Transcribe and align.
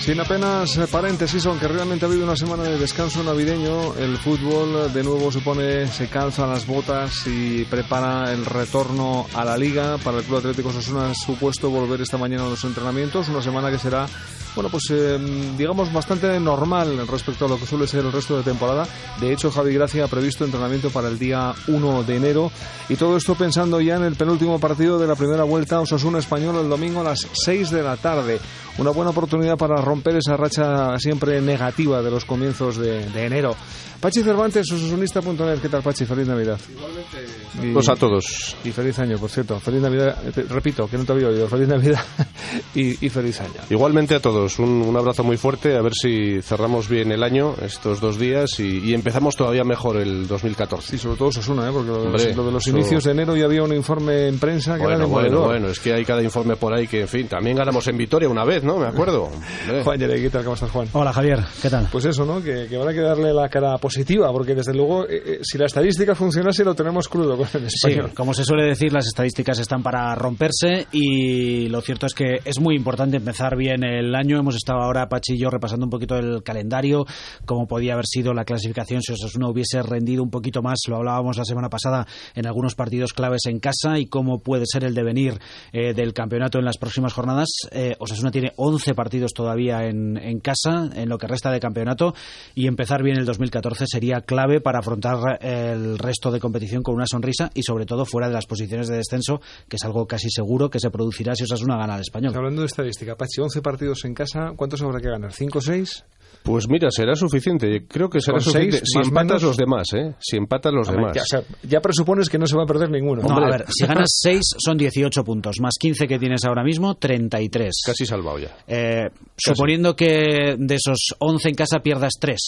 Sin 0.00 0.18
apenas 0.18 0.78
paréntesis, 0.90 1.44
aunque 1.44 1.68
realmente 1.68 2.06
ha 2.06 2.08
habido 2.08 2.24
una 2.24 2.34
semana 2.34 2.62
de 2.62 2.78
descanso 2.78 3.22
navideño, 3.22 3.94
el 3.96 4.16
fútbol 4.16 4.90
de 4.94 5.04
nuevo 5.04 5.30
se 5.30 5.40
pone, 5.40 5.86
se 5.88 6.08
calza 6.08 6.46
las 6.46 6.66
botas 6.66 7.26
y 7.26 7.64
prepara 7.66 8.32
el 8.32 8.46
retorno 8.46 9.26
a 9.34 9.44
la 9.44 9.58
liga. 9.58 9.98
Para 9.98 10.18
el 10.18 10.24
Club 10.24 10.38
Atlético 10.38 10.70
Osasuna 10.70 11.12
supuesto 11.14 11.68
volver 11.68 12.00
esta 12.00 12.16
mañana 12.16 12.46
a 12.46 12.48
los 12.48 12.64
entrenamientos, 12.64 13.28
una 13.28 13.42
semana 13.42 13.70
que 13.70 13.78
será, 13.78 14.06
bueno, 14.54 14.70
pues 14.70 14.84
eh, 14.90 15.18
digamos 15.58 15.92
bastante 15.92 16.40
normal 16.40 17.06
respecto 17.06 17.44
a 17.44 17.48
lo 17.48 17.60
que 17.60 17.66
suele 17.66 17.86
ser 17.86 18.04
el 18.04 18.10
resto 18.10 18.38
de 18.38 18.42
temporada. 18.42 18.88
De 19.20 19.30
hecho, 19.30 19.50
Javi 19.50 19.74
Gracia 19.74 20.06
ha 20.06 20.08
previsto 20.08 20.46
entrenamiento 20.46 20.88
para 20.88 21.08
el 21.08 21.18
día 21.18 21.52
1 21.68 22.04
de 22.04 22.16
enero 22.16 22.50
y 22.88 22.96
todo 22.96 23.18
esto 23.18 23.34
pensando 23.34 23.82
ya 23.82 23.96
en 23.96 24.04
el 24.04 24.16
penúltimo 24.16 24.58
partido 24.58 24.98
de 24.98 25.06
la 25.06 25.14
primera 25.14 25.44
vuelta 25.44 25.78
Osasuna 25.78 26.18
Español 26.18 26.56
el 26.56 26.70
domingo 26.70 27.02
a 27.02 27.04
las 27.04 27.28
6 27.44 27.70
de 27.70 27.82
la 27.82 27.98
tarde. 27.98 28.40
Una 28.78 28.90
buena 28.90 29.10
oportunidad 29.10 29.58
para 29.58 29.76
romper 29.80 30.16
esa 30.16 30.36
racha 30.36 30.98
siempre 30.98 31.40
negativa 31.42 32.00
de 32.02 32.10
los 32.10 32.24
comienzos 32.24 32.78
de, 32.78 33.08
de 33.10 33.26
enero. 33.26 33.54
Pachi 34.00 34.22
Cervantes, 34.22 34.64
osasunista.net. 34.72 35.58
¿Qué 35.60 35.68
tal, 35.68 35.82
Pachi? 35.82 36.06
Feliz 36.06 36.26
Navidad. 36.26 36.58
Igualmente. 36.70 37.72
Pues 37.74 37.88
a 37.90 37.96
todos. 37.96 38.56
Y 38.64 38.70
feliz 38.70 38.98
año, 38.98 39.18
por 39.18 39.28
cierto. 39.28 39.60
Feliz 39.60 39.82
Navidad. 39.82 40.16
eh, 40.26 40.32
te- 40.32 40.42
repito, 40.44 40.88
que 40.88 40.96
no 40.96 41.04
te 41.04 41.12
había 41.12 41.28
oído. 41.28 41.46
Feliz 41.48 41.68
Navidad 41.68 42.00
y, 42.74 43.04
y 43.04 43.10
feliz 43.10 43.38
año. 43.42 43.52
Igualmente 43.68 44.14
a 44.14 44.20
todos, 44.20 44.58
un, 44.58 44.70
un 44.70 44.96
abrazo 44.96 45.22
muy 45.22 45.36
fuerte, 45.36 45.76
a 45.76 45.82
ver 45.82 45.92
si 45.92 46.40
cerramos 46.40 46.88
bien 46.88 47.12
el 47.12 47.22
año, 47.22 47.54
estos 47.62 48.00
dos 48.00 48.18
días, 48.18 48.58
y, 48.60 48.78
y 48.78 48.94
empezamos 48.94 49.36
todavía 49.36 49.64
mejor 49.64 49.98
el 49.98 50.26
2014. 50.26 50.96
Y 50.96 50.98
sobre 50.98 51.18
todo 51.18 51.28
Osasuna, 51.28 51.68
¿eh? 51.68 51.70
porque 51.70 51.88
lo, 51.90 51.98
de 51.98 52.04
los- 52.10 52.22
Hombre, 52.22 52.34
lo 52.34 52.46
de 52.46 52.52
los 52.52 52.66
eso- 52.66 52.74
inicios 52.78 53.04
de 53.04 53.10
enero 53.10 53.36
ya 53.36 53.44
había 53.44 53.62
un 53.64 53.74
informe 53.74 54.28
en 54.28 54.38
prensa 54.38 54.76
que 54.76 54.84
era 54.84 54.92
Bueno, 54.96 55.08
bueno, 55.08 55.28
demoledor. 55.28 55.46
bueno, 55.50 55.68
es 55.68 55.78
que 55.78 55.92
hay 55.92 56.06
cada 56.06 56.22
informe 56.22 56.56
por 56.56 56.72
ahí 56.72 56.86
que, 56.86 57.02
en 57.02 57.08
fin, 57.08 57.28
también 57.28 57.58
ganamos 57.58 57.86
en 57.88 57.98
Vitoria 57.98 58.30
una 58.30 58.46
vez, 58.46 58.59
¿no? 58.64 58.76
Me 58.78 58.86
acuerdo. 58.86 59.24
Hombre. 59.64 59.84
Juan 59.84 59.98
Yere, 59.98 60.20
¿qué 60.20 60.30
tal? 60.30 60.42
¿Cómo 60.44 60.54
estás, 60.54 60.70
Juan? 60.70 60.88
Hola 60.92 61.12
Javier, 61.12 61.40
¿qué 61.62 61.70
tal? 61.70 61.88
Pues 61.90 62.04
eso, 62.04 62.24
¿no? 62.24 62.42
Que, 62.42 62.66
que 62.68 62.76
habrá 62.76 62.92
que 62.92 63.00
darle 63.00 63.32
la 63.32 63.48
cara 63.48 63.76
positiva, 63.78 64.30
porque 64.32 64.54
desde 64.54 64.74
luego, 64.74 65.04
eh, 65.08 65.22
eh, 65.24 65.38
si 65.42 65.58
la 65.58 65.66
estadística 65.66 66.14
funcionase, 66.14 66.64
lo 66.64 66.74
tenemos 66.74 67.08
crudo 67.08 67.36
con 67.36 67.46
el 67.54 67.70
Sí, 67.70 67.88
español. 67.90 68.12
como 68.14 68.34
se 68.34 68.44
suele 68.44 68.64
decir, 68.64 68.92
las 68.92 69.06
estadísticas 69.06 69.58
están 69.58 69.82
para 69.82 70.14
romperse 70.14 70.86
y 70.92 71.68
lo 71.68 71.80
cierto 71.80 72.06
es 72.06 72.14
que 72.14 72.38
es 72.44 72.60
muy 72.60 72.76
importante 72.76 73.16
empezar 73.16 73.56
bien 73.56 73.84
el 73.84 74.14
año. 74.14 74.38
Hemos 74.38 74.56
estado 74.56 74.80
ahora, 74.80 75.08
Pachi 75.08 75.34
y 75.34 75.38
yo, 75.38 75.50
repasando 75.50 75.86
un 75.86 75.90
poquito 75.90 76.16
el 76.16 76.42
calendario, 76.42 77.04
cómo 77.44 77.66
podía 77.66 77.94
haber 77.94 78.06
sido 78.06 78.32
la 78.34 78.44
clasificación 78.44 79.02
si 79.02 79.12
Osasuna 79.12 79.48
hubiese 79.48 79.82
rendido 79.82 80.22
un 80.22 80.30
poquito 80.30 80.62
más, 80.62 80.78
lo 80.88 80.96
hablábamos 80.96 81.36
la 81.36 81.44
semana 81.44 81.68
pasada, 81.68 82.06
en 82.34 82.46
algunos 82.46 82.74
partidos 82.74 83.12
claves 83.12 83.42
en 83.46 83.58
casa 83.60 83.98
y 83.98 84.06
cómo 84.06 84.40
puede 84.40 84.64
ser 84.66 84.84
el 84.84 84.94
devenir 84.94 85.38
eh, 85.72 85.94
del 85.94 86.12
campeonato 86.12 86.58
en 86.58 86.64
las 86.64 86.78
próximas 86.78 87.12
jornadas. 87.12 87.48
Eh, 87.72 87.94
Osasuna 87.98 88.30
tiene 88.30 88.49
11 88.56 88.94
partidos 88.94 89.32
todavía 89.32 89.84
en, 89.84 90.16
en 90.16 90.40
casa, 90.40 90.90
en 90.94 91.08
lo 91.08 91.18
que 91.18 91.26
resta 91.26 91.50
de 91.50 91.60
campeonato, 91.60 92.14
y 92.54 92.66
empezar 92.66 93.02
bien 93.02 93.18
el 93.18 93.24
2014 93.24 93.84
sería 93.86 94.20
clave 94.20 94.60
para 94.60 94.80
afrontar 94.80 95.38
el 95.40 95.98
resto 95.98 96.30
de 96.30 96.40
competición 96.40 96.82
con 96.82 96.94
una 96.94 97.06
sonrisa 97.06 97.50
y 97.54 97.62
sobre 97.62 97.86
todo 97.86 98.04
fuera 98.04 98.28
de 98.28 98.34
las 98.34 98.46
posiciones 98.46 98.88
de 98.88 98.96
descenso, 98.96 99.40
que 99.68 99.76
es 99.76 99.84
algo 99.84 100.06
casi 100.06 100.28
seguro 100.30 100.70
que 100.70 100.80
se 100.80 100.90
producirá 100.90 101.34
si 101.34 101.44
Osasuna 101.44 101.76
gana 101.76 101.94
al 101.94 102.00
español. 102.00 102.32
Hablando 102.34 102.62
de 102.62 102.66
estadística, 102.66 103.16
Pachi, 103.16 103.40
11 103.40 103.62
partidos 103.62 104.04
en 104.04 104.14
casa, 104.14 104.52
¿cuántos 104.56 104.82
habrá 104.82 105.00
que 105.00 105.08
ganar? 105.08 105.32
¿5 105.32 105.56
o 105.56 105.60
6? 105.60 106.04
Pues 106.42 106.68
mira, 106.68 106.88
será 106.90 107.14
suficiente. 107.14 107.84
Creo 107.86 108.08
que 108.08 108.20
será 108.20 108.36
Con 108.38 108.44
suficiente. 108.44 108.78
seis, 108.78 108.90
si 108.92 108.98
empatas 108.98 109.26
menos. 109.26 109.42
los 109.42 109.56
demás, 109.56 109.86
¿eh? 109.94 110.14
Si 110.18 110.36
empatas 110.36 110.72
los 110.72 110.88
demás. 110.88 111.12
Ya, 111.14 111.22
o 111.22 111.26
sea, 111.26 111.42
ya 111.62 111.80
presupones 111.80 112.28
que 112.28 112.38
no 112.38 112.46
se 112.46 112.56
va 112.56 112.62
a 112.62 112.66
perder 112.66 112.90
ninguno. 112.90 113.22
No, 113.22 113.36
a 113.36 113.50
ver, 113.50 113.66
si 113.68 113.86
ganas 113.86 114.08
6 114.22 114.40
son 114.58 114.78
18 114.78 115.22
puntos, 115.22 115.60
más 115.60 115.74
15 115.78 116.08
que 116.08 116.18
tienes 116.18 116.44
ahora 116.44 116.64
mismo, 116.64 116.94
33. 116.96 117.82
Casi 117.86 118.06
salvado 118.06 118.38
ya. 118.38 118.56
Eh, 118.66 119.10
suponiendo 119.36 119.94
que 119.94 120.56
de 120.58 120.74
esos 120.74 121.14
11 121.18 121.48
en 121.50 121.54
casa 121.54 121.80
pierdas 121.80 122.14
3 122.18 122.38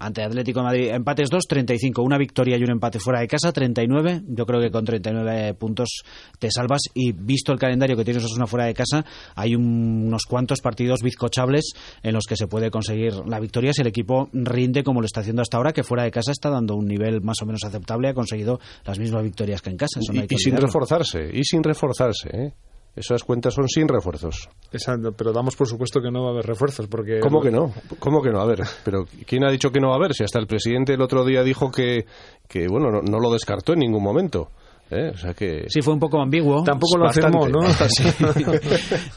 ante 0.00 0.22
Atlético 0.22 0.60
de 0.60 0.64
Madrid, 0.64 0.88
empates 0.88 1.30
2, 1.30 1.44
35. 1.46 2.02
Una 2.02 2.18
victoria 2.18 2.56
y 2.56 2.62
un 2.64 2.70
empate 2.70 2.98
fuera 2.98 3.20
de 3.20 3.28
casa, 3.28 3.52
39. 3.52 4.22
Yo 4.28 4.46
creo 4.46 4.60
que 4.60 4.70
con 4.70 4.84
39 4.84 5.54
puntos 5.54 6.02
te 6.38 6.50
salvas. 6.50 6.80
Y 6.94 7.12
visto 7.12 7.52
el 7.52 7.58
calendario 7.58 7.96
que 7.96 8.04
tienes 8.04 8.24
una 8.34 8.46
fuera 8.46 8.66
de 8.66 8.74
casa, 8.74 9.04
hay 9.34 9.54
un- 9.54 10.06
unos 10.06 10.24
cuantos 10.24 10.60
partidos 10.60 11.00
bizcochables 11.02 11.72
en 12.02 12.14
los 12.14 12.24
que 12.26 12.36
se 12.36 12.46
puede 12.46 12.70
conseguir 12.70 13.12
la 13.26 13.38
victoria 13.40 13.72
si 13.72 13.82
el 13.82 13.88
equipo 13.88 14.28
rinde 14.32 14.82
como 14.82 15.00
lo 15.00 15.06
está 15.06 15.20
haciendo 15.20 15.42
hasta 15.42 15.56
ahora, 15.56 15.72
que 15.72 15.82
fuera 15.84 16.02
de 16.04 16.10
casa 16.10 16.32
está 16.32 16.50
dando 16.50 16.74
un 16.76 16.86
nivel 16.86 17.20
más 17.20 17.36
o 17.42 17.46
menos 17.46 17.62
aceptable. 17.64 18.08
Ha 18.08 18.14
conseguido 18.14 18.58
las 18.84 18.98
mismas 18.98 19.22
victorias 19.22 19.60
que 19.62 19.70
en 19.70 19.76
casa. 19.76 20.00
Eso 20.00 20.12
no 20.12 20.18
Y, 20.18 20.22
hay 20.22 20.26
y 20.30 20.38
sin 20.38 20.56
reforzarse, 20.56 21.30
y 21.32 21.44
sin 21.44 21.62
reforzarse, 21.62 22.28
¿eh? 22.32 22.52
Esas 22.96 23.22
cuentas 23.22 23.54
son 23.54 23.68
sin 23.68 23.86
refuerzos. 23.86 24.48
Exacto, 24.72 25.12
pero 25.12 25.32
damos 25.32 25.54
por 25.56 25.68
supuesto 25.68 26.00
que 26.00 26.10
no 26.10 26.22
va 26.22 26.30
a 26.30 26.32
haber 26.32 26.46
refuerzos, 26.46 26.88
porque... 26.88 27.20
¿Cómo 27.20 27.40
que 27.40 27.50
no? 27.50 27.72
¿Cómo 27.98 28.20
que 28.20 28.30
no? 28.30 28.40
A 28.40 28.46
ver, 28.46 28.60
pero 28.84 29.04
¿quién 29.26 29.44
ha 29.44 29.50
dicho 29.50 29.70
que 29.70 29.80
no 29.80 29.88
va 29.88 29.94
a 29.94 29.98
haber? 29.98 30.14
Si 30.14 30.24
hasta 30.24 30.40
el 30.40 30.46
presidente 30.46 30.94
el 30.94 31.02
otro 31.02 31.24
día 31.24 31.42
dijo 31.42 31.70
que, 31.70 32.06
que 32.48 32.66
bueno, 32.68 32.90
no, 32.90 33.02
no 33.02 33.20
lo 33.20 33.30
descartó 33.32 33.72
en 33.74 33.80
ningún 33.80 34.02
momento. 34.02 34.50
¿Eh? 34.90 35.10
O 35.12 35.16
sea 35.16 35.34
que... 35.34 35.64
Sí, 35.68 35.82
fue 35.82 35.94
un 35.94 36.00
poco 36.00 36.20
ambiguo. 36.20 36.62
Tampoco 36.64 36.98
lo 36.98 37.04
Bastante, 37.04 37.36
afirmó, 37.38 37.60
¿no? 37.60 37.68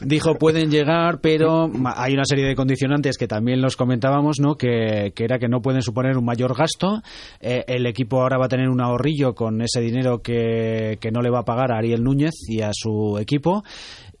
Dijo 0.00 0.34
pueden 0.36 0.70
llegar, 0.70 1.20
pero 1.20 1.68
ma- 1.68 1.94
hay 1.96 2.14
una 2.14 2.24
serie 2.24 2.46
de 2.46 2.54
condicionantes 2.54 3.16
que 3.16 3.26
también 3.28 3.60
los 3.60 3.76
comentábamos, 3.76 4.40
¿no? 4.40 4.56
Que, 4.56 5.12
que 5.14 5.24
era 5.24 5.38
que 5.38 5.48
no 5.48 5.60
pueden 5.60 5.82
suponer 5.82 6.16
un 6.16 6.24
mayor 6.24 6.56
gasto. 6.56 7.02
Eh, 7.40 7.64
el 7.68 7.86
equipo 7.86 8.20
ahora 8.20 8.38
va 8.38 8.46
a 8.46 8.48
tener 8.48 8.68
un 8.68 8.80
ahorrillo 8.80 9.34
con 9.34 9.60
ese 9.62 9.80
dinero 9.80 10.22
que, 10.22 10.98
que 11.00 11.10
no 11.10 11.20
le 11.22 11.30
va 11.30 11.40
a 11.40 11.44
pagar 11.44 11.72
a 11.72 11.78
Ariel 11.78 12.02
Núñez 12.02 12.34
y 12.48 12.60
a 12.62 12.70
su 12.72 13.18
equipo. 13.18 13.62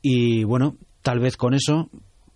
Y 0.02 0.44
bueno, 0.44 0.76
tal 1.02 1.18
vez 1.20 1.36
con 1.36 1.54
eso 1.54 1.88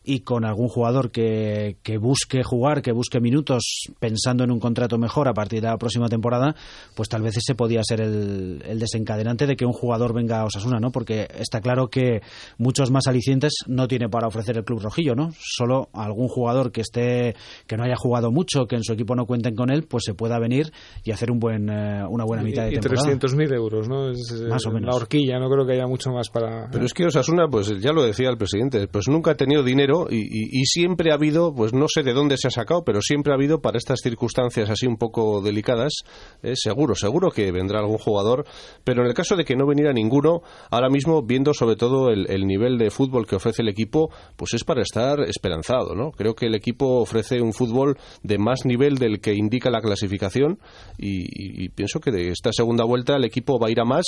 y 0.08 0.20
con 0.20 0.46
algún 0.46 0.68
jugador 0.68 1.10
que, 1.10 1.76
que 1.82 1.98
busque 1.98 2.42
jugar, 2.42 2.80
que 2.80 2.92
busque 2.92 3.20
minutos 3.20 3.90
pensando 4.00 4.42
en 4.42 4.50
un 4.50 4.58
contrato 4.58 4.96
mejor 4.96 5.28
a 5.28 5.34
partir 5.34 5.60
de 5.60 5.68
la 5.68 5.76
próxima 5.76 6.08
temporada, 6.08 6.54
pues 6.94 7.10
tal 7.10 7.20
vez 7.20 7.36
ese 7.36 7.54
podía 7.54 7.82
ser 7.84 8.00
el, 8.00 8.62
el 8.66 8.78
desencadenante 8.78 9.46
de 9.46 9.54
que 9.54 9.66
un 9.66 9.74
jugador 9.74 10.14
venga 10.14 10.40
a 10.40 10.46
Osasuna, 10.46 10.78
¿no? 10.80 10.90
Porque 10.92 11.28
está 11.38 11.60
claro 11.60 11.88
que 11.88 12.22
muchos 12.56 12.90
más 12.90 13.06
alicientes 13.06 13.52
no 13.66 13.86
tiene 13.86 14.08
para 14.08 14.28
ofrecer 14.28 14.56
el 14.56 14.64
club 14.64 14.80
rojillo, 14.80 15.14
¿no? 15.14 15.28
Solo 15.38 15.90
algún 15.92 16.28
jugador 16.28 16.72
que 16.72 16.80
esté 16.80 17.36
que 17.66 17.76
no 17.76 17.84
haya 17.84 17.96
jugado 17.96 18.30
mucho, 18.30 18.64
que 18.64 18.76
en 18.76 18.84
su 18.84 18.94
equipo 18.94 19.14
no 19.14 19.26
cuenten 19.26 19.54
con 19.54 19.70
él, 19.70 19.82
pues 19.82 20.04
se 20.06 20.14
pueda 20.14 20.38
venir 20.38 20.72
y 21.04 21.10
hacer 21.10 21.30
un 21.30 21.38
buen 21.38 21.68
eh, 21.68 22.02
una 22.08 22.24
buena 22.24 22.42
mitad 22.42 22.62
de 22.62 22.70
y 22.70 22.78
temporada. 22.78 23.12
300.000 23.12 23.54
euros, 23.54 23.88
¿no? 23.90 24.08
Es, 24.08 24.40
eh, 24.40 24.48
Más 24.48 24.64
o 24.64 24.70
menos. 24.70 24.88
La 24.88 24.96
horquilla, 24.96 25.38
no 25.38 25.50
creo 25.50 25.66
que 25.66 25.74
haya 25.74 25.86
mucho 25.86 26.10
más 26.12 26.30
para... 26.30 26.70
Pero 26.70 26.86
es 26.86 26.94
que 26.94 27.04
Osasuna, 27.04 27.46
pues 27.50 27.78
ya 27.78 27.92
lo 27.92 28.02
decía 28.02 28.30
el 28.30 28.38
presidente, 28.38 28.88
pues 28.88 29.06
nunca 29.08 29.32
ha 29.32 29.34
tenido 29.34 29.62
dinero 29.62 29.97
y, 30.10 30.64
siempre 30.66 31.10
ha 31.10 31.14
habido, 31.14 31.54
pues 31.54 31.72
no 31.72 31.86
sé 31.88 32.02
de 32.02 32.12
dónde 32.12 32.36
se 32.36 32.48
ha 32.48 32.50
sacado, 32.50 32.84
pero 32.84 33.00
siempre 33.00 33.32
ha 33.32 33.36
habido 33.36 33.60
para 33.60 33.78
estas 33.78 34.00
circunstancias 34.02 34.70
así 34.70 34.86
un 34.86 34.96
poco 34.96 35.40
delicadas, 35.40 35.92
eh, 36.42 36.54
seguro, 36.54 36.94
seguro 36.94 37.30
que 37.30 37.50
vendrá 37.52 37.80
algún 37.80 37.98
jugador, 37.98 38.44
pero 38.84 39.02
en 39.02 39.08
el 39.08 39.14
caso 39.14 39.36
de 39.36 39.44
que 39.44 39.56
no 39.56 39.66
viniera 39.66 39.92
ninguno, 39.92 40.42
ahora 40.70 40.88
mismo 40.88 41.22
viendo 41.22 41.54
sobre 41.54 41.76
todo 41.76 42.10
el, 42.10 42.30
el 42.30 42.46
nivel 42.46 42.78
de 42.78 42.90
fútbol 42.90 43.26
que 43.26 43.36
ofrece 43.36 43.62
el 43.62 43.68
equipo, 43.68 44.10
pues 44.36 44.54
es 44.54 44.64
para 44.64 44.82
estar 44.82 45.20
esperanzado, 45.20 45.94
¿no? 45.94 46.10
Creo 46.12 46.34
que 46.34 46.46
el 46.46 46.54
equipo 46.54 47.00
ofrece 47.00 47.40
un 47.40 47.52
fútbol 47.52 47.96
de 48.22 48.38
más 48.38 48.64
nivel 48.64 48.96
del 48.96 49.20
que 49.20 49.34
indica 49.34 49.70
la 49.70 49.80
clasificación 49.80 50.58
y, 50.96 51.68
pienso 51.70 52.00
que 52.00 52.10
de 52.10 52.28
esta 52.30 52.50
segunda 52.52 52.84
vuelta 52.84 53.16
el 53.16 53.24
equipo 53.24 53.58
va 53.58 53.68
a 53.68 53.70
ir 53.70 53.80
a 53.80 53.84
más, 53.84 54.04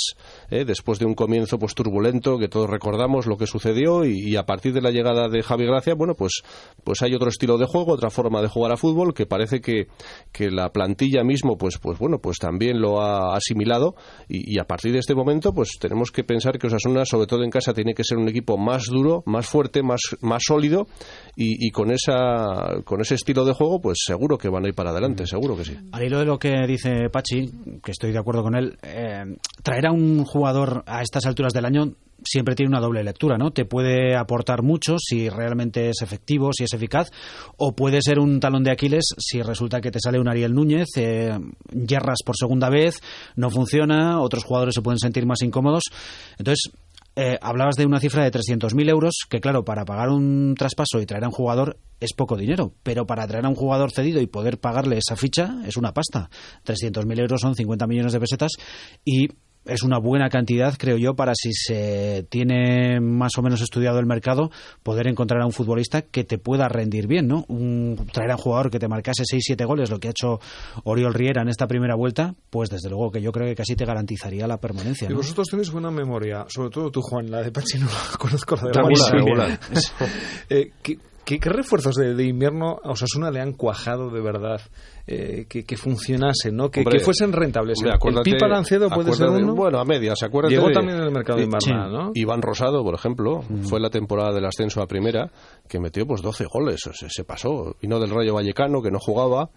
eh, 0.49 0.65
después 0.65 0.99
de 0.99 1.05
un 1.05 1.13
comienzo 1.13 1.57
pues 1.57 1.73
turbulento 1.73 2.37
que 2.37 2.47
todos 2.47 2.69
recordamos 2.69 3.25
lo 3.27 3.37
que 3.37 3.47
sucedió 3.47 4.05
y 4.05 4.35
a 4.35 4.43
partir 4.43 4.73
de 4.73 4.81
la 4.81 4.91
llegada 4.91 5.29
de 5.29 5.43
Javi 5.43 5.65
Gracia 5.65 5.80
Bueno, 5.95 6.15
pues, 6.15 6.41
pues 6.83 7.01
hay 7.01 7.13
otro 7.13 7.29
estilo 7.29 7.57
de 7.57 7.65
juego, 7.65 7.93
otra 7.93 8.09
forma 8.09 8.41
de 8.41 8.47
jugar 8.47 8.71
a 8.71 8.77
fútbol 8.77 9.13
que 9.13 9.25
parece 9.25 9.61
que, 9.61 9.87
que 10.31 10.49
la 10.49 10.69
plantilla 10.69 11.23
mismo, 11.23 11.57
pues, 11.57 11.77
pues 11.77 11.97
bueno, 11.99 12.19
pues 12.19 12.37
también 12.37 12.79
lo 12.79 13.01
ha 13.01 13.35
asimilado 13.35 13.95
y, 14.27 14.59
a 14.59 14.65
partir 14.65 14.91
de 14.91 14.99
este 14.99 15.15
momento, 15.15 15.53
pues 15.53 15.77
tenemos 15.79 16.11
que 16.11 16.23
pensar 16.23 16.57
que 16.57 16.67
Osasuna, 16.67 17.05
sobre 17.05 17.27
todo 17.27 17.43
en 17.43 17.49
casa, 17.49 17.73
tiene 17.73 17.93
que 17.93 18.03
ser 18.03 18.17
un 18.17 18.29
equipo 18.29 18.57
más 18.57 18.85
duro, 18.85 19.23
más 19.25 19.47
fuerte, 19.47 19.81
más, 19.83 20.01
más 20.21 20.43
sólido 20.45 20.87
y, 21.35 21.67
y 21.67 21.71
con 21.71 21.91
esa, 21.91 22.81
con 22.85 23.01
ese 23.01 23.15
estilo 23.15 23.45
de 23.45 23.53
juego, 23.53 23.81
pues 23.81 23.99
seguro 24.05 24.37
que 24.37 24.49
van 24.49 24.65
a 24.65 24.67
ir 24.67 24.75
para 24.75 24.91
adelante, 24.91 25.25
seguro 25.25 25.57
que 25.57 25.65
sí. 25.65 25.77
Al 25.91 26.03
hilo 26.03 26.19
de 26.19 26.25
lo 26.25 26.37
que 26.37 26.65
dice 26.67 27.09
Pachi, 27.11 27.49
que 27.83 27.91
estoy 27.91 28.11
de 28.11 28.19
acuerdo 28.19 28.43
con 28.43 28.55
él, 28.55 28.77
eh, 28.83 29.23
traer 29.63 29.87
a 29.87 29.91
un 29.91 30.23
jugador 30.25 30.83
a 30.85 31.01
estas 31.01 31.25
alturas 31.25 31.53
del 31.53 31.65
año 31.65 31.93
siempre 32.23 32.55
tiene 32.55 32.69
una 32.69 32.79
doble 32.79 33.03
lectura, 33.03 33.37
¿no? 33.37 33.51
Te 33.51 33.65
puede 33.65 34.15
aportar 34.15 34.61
mucho 34.61 34.97
si 34.99 35.29
realmente 35.29 35.89
es 35.89 36.01
efectivo, 36.01 36.51
si 36.53 36.63
es 36.63 36.73
eficaz, 36.73 37.11
o 37.57 37.75
puede 37.75 38.01
ser 38.01 38.19
un 38.19 38.39
talón 38.39 38.63
de 38.63 38.71
Aquiles 38.71 39.05
si 39.17 39.41
resulta 39.41 39.81
que 39.81 39.91
te 39.91 39.99
sale 39.99 40.19
un 40.19 40.27
Ariel 40.27 40.53
Núñez, 40.53 40.89
eh, 40.97 41.37
yerras 41.71 42.19
por 42.25 42.35
segunda 42.37 42.69
vez, 42.69 43.01
no 43.35 43.49
funciona, 43.49 44.21
otros 44.21 44.43
jugadores 44.43 44.75
se 44.75 44.81
pueden 44.81 44.99
sentir 44.99 45.25
más 45.25 45.41
incómodos. 45.41 45.83
Entonces, 46.37 46.71
eh, 47.15 47.37
hablabas 47.41 47.75
de 47.75 47.85
una 47.85 47.99
cifra 47.99 48.23
de 48.23 48.31
300.000 48.31 48.89
euros, 48.89 49.15
que 49.29 49.41
claro, 49.41 49.65
para 49.65 49.83
pagar 49.83 50.09
un 50.09 50.55
traspaso 50.57 51.01
y 51.01 51.05
traer 51.05 51.25
a 51.25 51.27
un 51.27 51.33
jugador 51.33 51.77
es 51.99 52.13
poco 52.13 52.37
dinero, 52.37 52.73
pero 52.83 53.05
para 53.05 53.27
traer 53.27 53.45
a 53.45 53.49
un 53.49 53.55
jugador 53.55 53.91
cedido 53.91 54.21
y 54.21 54.27
poder 54.27 54.59
pagarle 54.59 54.97
esa 54.97 55.17
ficha 55.17 55.57
es 55.65 55.75
una 55.75 55.93
pasta. 55.93 56.29
300.000 56.65 57.19
euros 57.19 57.41
son 57.41 57.55
50 57.55 57.85
millones 57.85 58.13
de 58.13 58.19
pesetas 58.19 58.51
y 59.03 59.27
es 59.65 59.83
una 59.83 59.99
buena 59.99 60.29
cantidad, 60.29 60.73
creo 60.77 60.97
yo, 60.97 61.13
para 61.15 61.33
si 61.35 61.53
se 61.53 62.25
tiene 62.29 62.99
más 62.99 63.31
o 63.37 63.41
menos 63.41 63.61
estudiado 63.61 63.99
el 63.99 64.05
mercado, 64.05 64.49
poder 64.83 65.07
encontrar 65.07 65.41
a 65.41 65.45
un 65.45 65.51
futbolista 65.51 66.01
que 66.01 66.23
te 66.23 66.37
pueda 66.37 66.67
rendir 66.67 67.07
bien, 67.07 67.27
¿no? 67.27 67.45
Un, 67.47 68.07
traer 68.11 68.31
a 68.31 68.35
un 68.35 68.41
jugador 68.41 68.71
que 68.71 68.79
te 68.79 68.87
marcase 68.87 69.23
6-7 69.23 69.65
goles, 69.65 69.89
lo 69.89 69.99
que 69.99 70.07
ha 70.07 70.11
hecho 70.11 70.39
Oriol 70.83 71.13
Riera 71.13 71.41
en 71.41 71.49
esta 71.49 71.67
primera 71.67 71.95
vuelta, 71.95 72.33
pues 72.49 72.69
desde 72.69 72.89
luego 72.89 73.11
que 73.11 73.21
yo 73.21 73.31
creo 73.31 73.47
que 73.47 73.55
casi 73.55 73.75
te 73.75 73.85
garantizaría 73.85 74.47
la 74.47 74.57
permanencia. 74.57 75.09
Y 75.09 75.13
vosotros 75.13 75.47
tenéis 75.47 75.71
buena 75.71 75.91
memoria, 75.91 76.45
sobre 76.47 76.69
todo 76.69 76.89
tú, 76.91 77.01
Juan, 77.01 77.29
la 77.29 77.41
de 77.41 77.51
Pachi 77.51 77.77
no 77.77 77.85
la 77.85 78.17
conozco, 78.17 78.55
la 78.55 78.71
de 78.71 79.33
Juan 79.35 79.59
sí. 79.73 79.91
Eh, 80.49 80.71
¿qué, 81.25 81.39
qué, 81.39 81.49
refuerzos 81.49 81.95
de, 81.95 82.13
de 82.15 82.25
invierno 82.25 82.77
a 82.83 82.91
Osasuna 82.91 83.31
le 83.31 83.39
han 83.41 83.53
cuajado 83.53 84.09
de 84.09 84.21
verdad? 84.21 84.61
Eh, 85.07 85.45
que, 85.49 85.63
que 85.63 85.77
funcionasen, 85.77 86.55
¿no? 86.55 86.69
Que, 86.69 86.81
Hombre, 86.81 86.99
que 86.99 87.03
fuesen 87.03 87.33
rentables. 87.33 87.79
hombre, 87.79 87.95
el 88.17 88.21
Pipa 88.23 88.47
Lancedo 88.47 88.87
puede 88.89 89.11
ser 89.13 89.29
uno. 89.29 89.55
Bueno, 89.55 89.79
a 89.79 89.83
medias, 89.83 90.21
acuérdate 90.23 90.55
Llegó 90.55 90.71
también 90.71 90.97
en 90.99 91.03
el 91.05 91.11
mercado 91.11 91.39
de- 91.39 91.45
invernal, 91.45 91.91
¿no? 91.91 92.11
Iván 92.13 92.41
Rosado, 92.41 92.83
por 92.83 92.93
ejemplo, 92.93 93.41
fue 93.63 93.79
la 93.79 93.89
temporada 93.89 94.31
del 94.31 94.45
ascenso 94.45 94.79
a 94.81 94.85
primera, 94.87 95.31
que 95.67 95.79
metió 95.79 96.05
pues 96.05 96.21
12 96.21 96.45
goles, 96.53 96.85
o 96.87 96.93
sea, 96.93 97.09
se 97.09 97.23
pasó. 97.23 97.75
Vino 97.81 97.99
del 97.99 98.11
Rayo 98.11 98.35
Vallecano, 98.35 98.81
que 98.81 98.91
no 98.91 98.99
jugaba, 98.99 99.49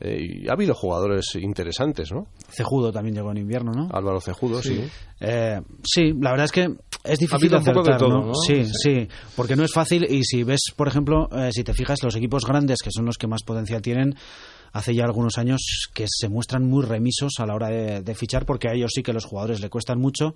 eh, 0.00 0.18
y 0.44 0.48
ha 0.48 0.52
habido 0.52 0.72
jugadores 0.74 1.34
interesantes, 1.34 2.12
¿no? 2.12 2.28
Cejudo 2.48 2.92
también 2.92 3.16
llegó 3.16 3.32
en 3.32 3.38
invierno, 3.38 3.72
¿no? 3.72 3.88
Álvaro 3.92 4.20
Cejudo, 4.20 4.62
sí. 4.62 4.82
Eh, 5.20 5.60
sí, 5.84 6.12
la 6.20 6.30
verdad 6.30 6.44
es 6.46 6.52
que 6.52 6.68
es 7.04 7.18
difícil 7.18 7.54
un 7.54 7.64
poco 7.64 7.82
de 7.82 7.90
acertar, 7.92 7.98
todo, 7.98 8.08
¿no? 8.20 8.26
¿no? 8.28 8.34
Sí, 8.34 8.64
Sí. 8.64 8.72
sí, 8.74 9.08
porque 9.36 9.56
no 9.56 9.64
es 9.64 9.72
fácil 9.72 10.06
y 10.08 10.22
si 10.24 10.42
ves, 10.44 10.60
por 10.76 10.86
ejemplo, 10.88 11.11
eh, 11.32 11.50
si 11.52 11.64
te 11.64 11.74
fijas, 11.74 12.02
los 12.02 12.16
equipos 12.16 12.44
grandes, 12.44 12.78
que 12.82 12.90
son 12.90 13.04
los 13.04 13.18
que 13.18 13.26
más 13.26 13.42
potencial 13.42 13.82
tienen, 13.82 14.14
hace 14.72 14.94
ya 14.94 15.04
algunos 15.04 15.38
años 15.38 15.88
que 15.92 16.06
se 16.08 16.28
muestran 16.28 16.64
muy 16.64 16.84
remisos 16.84 17.34
a 17.38 17.46
la 17.46 17.54
hora 17.54 17.68
de, 17.68 18.02
de 18.02 18.14
fichar 18.14 18.46
porque 18.46 18.68
a 18.68 18.72
ellos 18.72 18.90
sí 18.94 19.02
que 19.02 19.12
los 19.12 19.24
jugadores 19.24 19.60
le 19.60 19.68
cuestan 19.68 19.98
mucho 19.98 20.34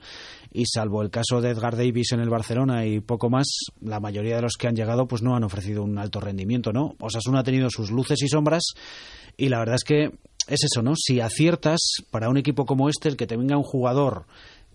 y 0.53 0.67
salvo 0.67 1.03
el 1.03 1.11
caso 1.11 1.41
de 1.41 1.51
Edgar 1.51 1.77
Davis 1.77 2.13
en 2.13 2.21
el 2.21 2.29
Barcelona 2.29 2.87
y 2.87 3.01
poco 3.01 3.31
más, 3.31 3.47
la 3.81 3.99
mayoría 3.99 4.37
de 4.37 4.43
los 4.43 4.55
que 4.59 4.69
han 4.69 4.77
llegado 4.77 5.09
pues 5.09 5.23
no 5.23 5.37
han 5.37 5.45
ofrecido 5.45 5.83
un 5.83 5.99
alto 5.99 6.21
rendimiento, 6.21 6.73
¿no? 6.73 6.95
Osasuna 7.01 7.41
ha 7.41 7.45
tenido 7.45 7.71
sus 7.71 7.91
luces 7.91 8.23
y 8.23 8.29
sombras 8.29 8.75
y 9.37 9.49
la 9.49 9.59
verdad 9.59 9.77
es 9.77 9.85
que 9.85 10.11
es 10.49 10.65
eso, 10.65 10.83
¿no? 10.83 10.95
Si 10.97 11.21
aciertas 11.21 11.81
para 12.11 12.29
un 12.29 12.37
equipo 12.37 12.67
como 12.67 12.89
este, 12.89 13.09
el 13.09 13.17
que 13.17 13.27
te 13.27 13.37
venga 13.37 13.57
un 13.57 13.65
jugador 13.65 14.27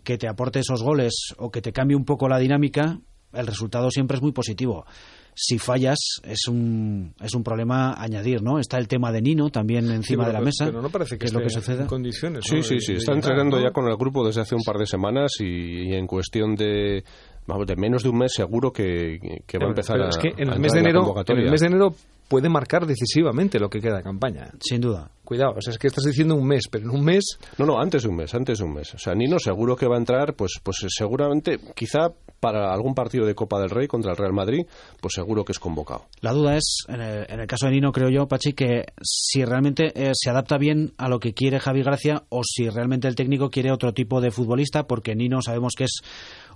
que 0.03 0.17
te 0.17 0.27
aporte 0.27 0.59
esos 0.59 0.83
goles 0.83 1.13
o 1.37 1.51
que 1.51 1.61
te 1.61 1.71
cambie 1.71 1.95
un 1.95 2.05
poco 2.05 2.27
la 2.27 2.39
dinámica, 2.39 2.99
el 3.33 3.47
resultado 3.47 3.89
siempre 3.91 4.17
es 4.17 4.23
muy 4.23 4.31
positivo. 4.31 4.85
Si 5.33 5.57
fallas, 5.57 5.97
es 6.23 6.47
un, 6.49 7.13
es 7.21 7.33
un 7.33 7.43
problema 7.43 7.93
añadir, 7.97 8.43
¿no? 8.43 8.59
Está 8.59 8.77
el 8.77 8.87
tema 8.87 9.11
de 9.11 9.21
Nino 9.21 9.49
también 9.49 9.89
encima 9.89 10.23
Sí, 10.25 10.27
de 10.27 10.33
la 10.33 10.41
mesa. 10.41 10.65
Pero 10.65 10.81
no 10.81 10.89
parece 10.89 11.17
que, 11.17 11.25
es 11.25 11.33
lo 11.33 11.39
que 11.39 11.47
esté 11.47 11.61
suceda. 11.61 11.81
en 11.83 11.87
condiciones. 11.87 12.43
Sí, 12.47 12.57
¿no? 12.57 12.63
sí, 12.63 12.75
de- 12.75 12.81
sí. 12.81 12.91
de 12.93 12.97
Está 12.99 13.13
llegar, 13.13 13.29
entrenando 13.29 13.57
¿no? 13.57 13.63
ya 13.63 13.71
con 13.71 13.87
el 13.87 13.95
grupo 13.95 14.25
desde 14.27 14.41
hace 14.41 14.55
un 14.55 14.63
par 14.63 14.77
de 14.77 14.85
semanas 14.85 15.31
y, 15.39 15.89
y 15.89 15.93
en 15.93 16.05
cuestión 16.05 16.55
de, 16.55 17.03
vamos, 17.51 17.67
de 17.67 17.75
menos 17.75 18.03
de 18.03 18.09
un 18.09 18.17
mes 18.17 18.33
seguro 18.33 18.71
que, 18.71 19.43
que 19.45 19.57
va 19.57 19.65
a 19.65 19.69
empezar 19.69 19.95
Pero 19.95 20.05
a 20.05 20.09
es 20.09 20.17
que 20.17 20.29
en 20.41 20.49
a 20.49 20.53
el 20.53 20.59
mes 20.59 20.73
entrar 20.73 20.83
de 20.83 20.89
enero, 20.89 21.23
en 21.27 21.37
el 21.37 21.51
mes 21.51 21.61
de 21.61 21.67
enero 21.67 21.95
puede 22.31 22.47
marcar 22.47 22.85
decisivamente 22.85 23.59
lo 23.59 23.69
que 23.69 23.81
queda 23.81 23.97
de 23.97 24.03
campaña. 24.03 24.49
Sin 24.61 24.79
duda. 24.79 25.11
Cuidado, 25.25 25.55
o 25.57 25.61
sea, 25.61 25.71
es 25.71 25.77
que 25.77 25.87
estás 25.87 26.05
diciendo 26.05 26.35
un 26.35 26.47
mes, 26.47 26.69
pero 26.71 26.85
en 26.85 26.91
un 26.91 27.03
mes 27.03 27.37
No, 27.57 27.65
no, 27.65 27.79
antes 27.79 28.03
de 28.03 28.09
un 28.09 28.15
mes, 28.15 28.33
antes 28.33 28.59
de 28.59 28.63
un 28.63 28.73
mes. 28.73 28.93
O 28.93 28.97
sea, 28.97 29.13
Nino 29.13 29.37
seguro 29.37 29.75
que 29.75 29.85
va 29.85 29.95
a 29.95 29.99
entrar, 29.99 30.33
pues, 30.33 30.59
pues 30.63 30.77
seguramente, 30.89 31.59
quizá 31.75 32.09
para 32.39 32.73
algún 32.73 32.95
partido 32.95 33.25
de 33.25 33.35
Copa 33.35 33.59
del 33.59 33.69
Rey 33.69 33.87
contra 33.87 34.11
el 34.11 34.17
Real 34.17 34.31
Madrid, 34.33 34.65
pues 35.01 35.13
seguro 35.13 35.43
que 35.43 35.51
es 35.51 35.59
convocado. 35.59 36.05
La 36.21 36.31
duda 36.31 36.55
es, 36.55 36.85
en 36.87 37.01
el, 37.01 37.25
en 37.29 37.39
el 37.41 37.47
caso 37.47 37.65
de 37.65 37.73
Nino, 37.73 37.91
creo 37.91 38.09
yo, 38.09 38.27
Pachi, 38.27 38.53
que 38.53 38.85
si 39.01 39.43
realmente 39.43 39.91
eh, 39.93 40.11
se 40.13 40.29
adapta 40.29 40.57
bien 40.57 40.93
a 40.97 41.09
lo 41.09 41.19
que 41.19 41.33
quiere 41.33 41.59
Javi 41.59 41.83
Gracia 41.83 42.23
o 42.29 42.41
si 42.43 42.69
realmente 42.69 43.07
el 43.07 43.15
técnico 43.15 43.49
quiere 43.49 43.71
otro 43.71 43.93
tipo 43.93 44.21
de 44.21 44.31
futbolista, 44.31 44.83
porque 44.83 45.15
Nino 45.15 45.41
sabemos 45.41 45.73
que 45.77 45.83
es 45.83 46.01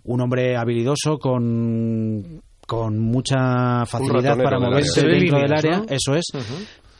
un 0.06 0.22
hombre 0.22 0.56
habilidoso 0.56 1.18
con, 1.18 2.42
con 2.66 3.00
mucha 3.00 3.86
facilidad 3.86 4.38
para 4.38 4.60
moverse 4.60 5.06
dentro 5.06 5.40
del 5.40 5.54
área, 5.54 5.78
¿no? 5.80 5.86
eso 5.90 6.16
es. 6.16 6.26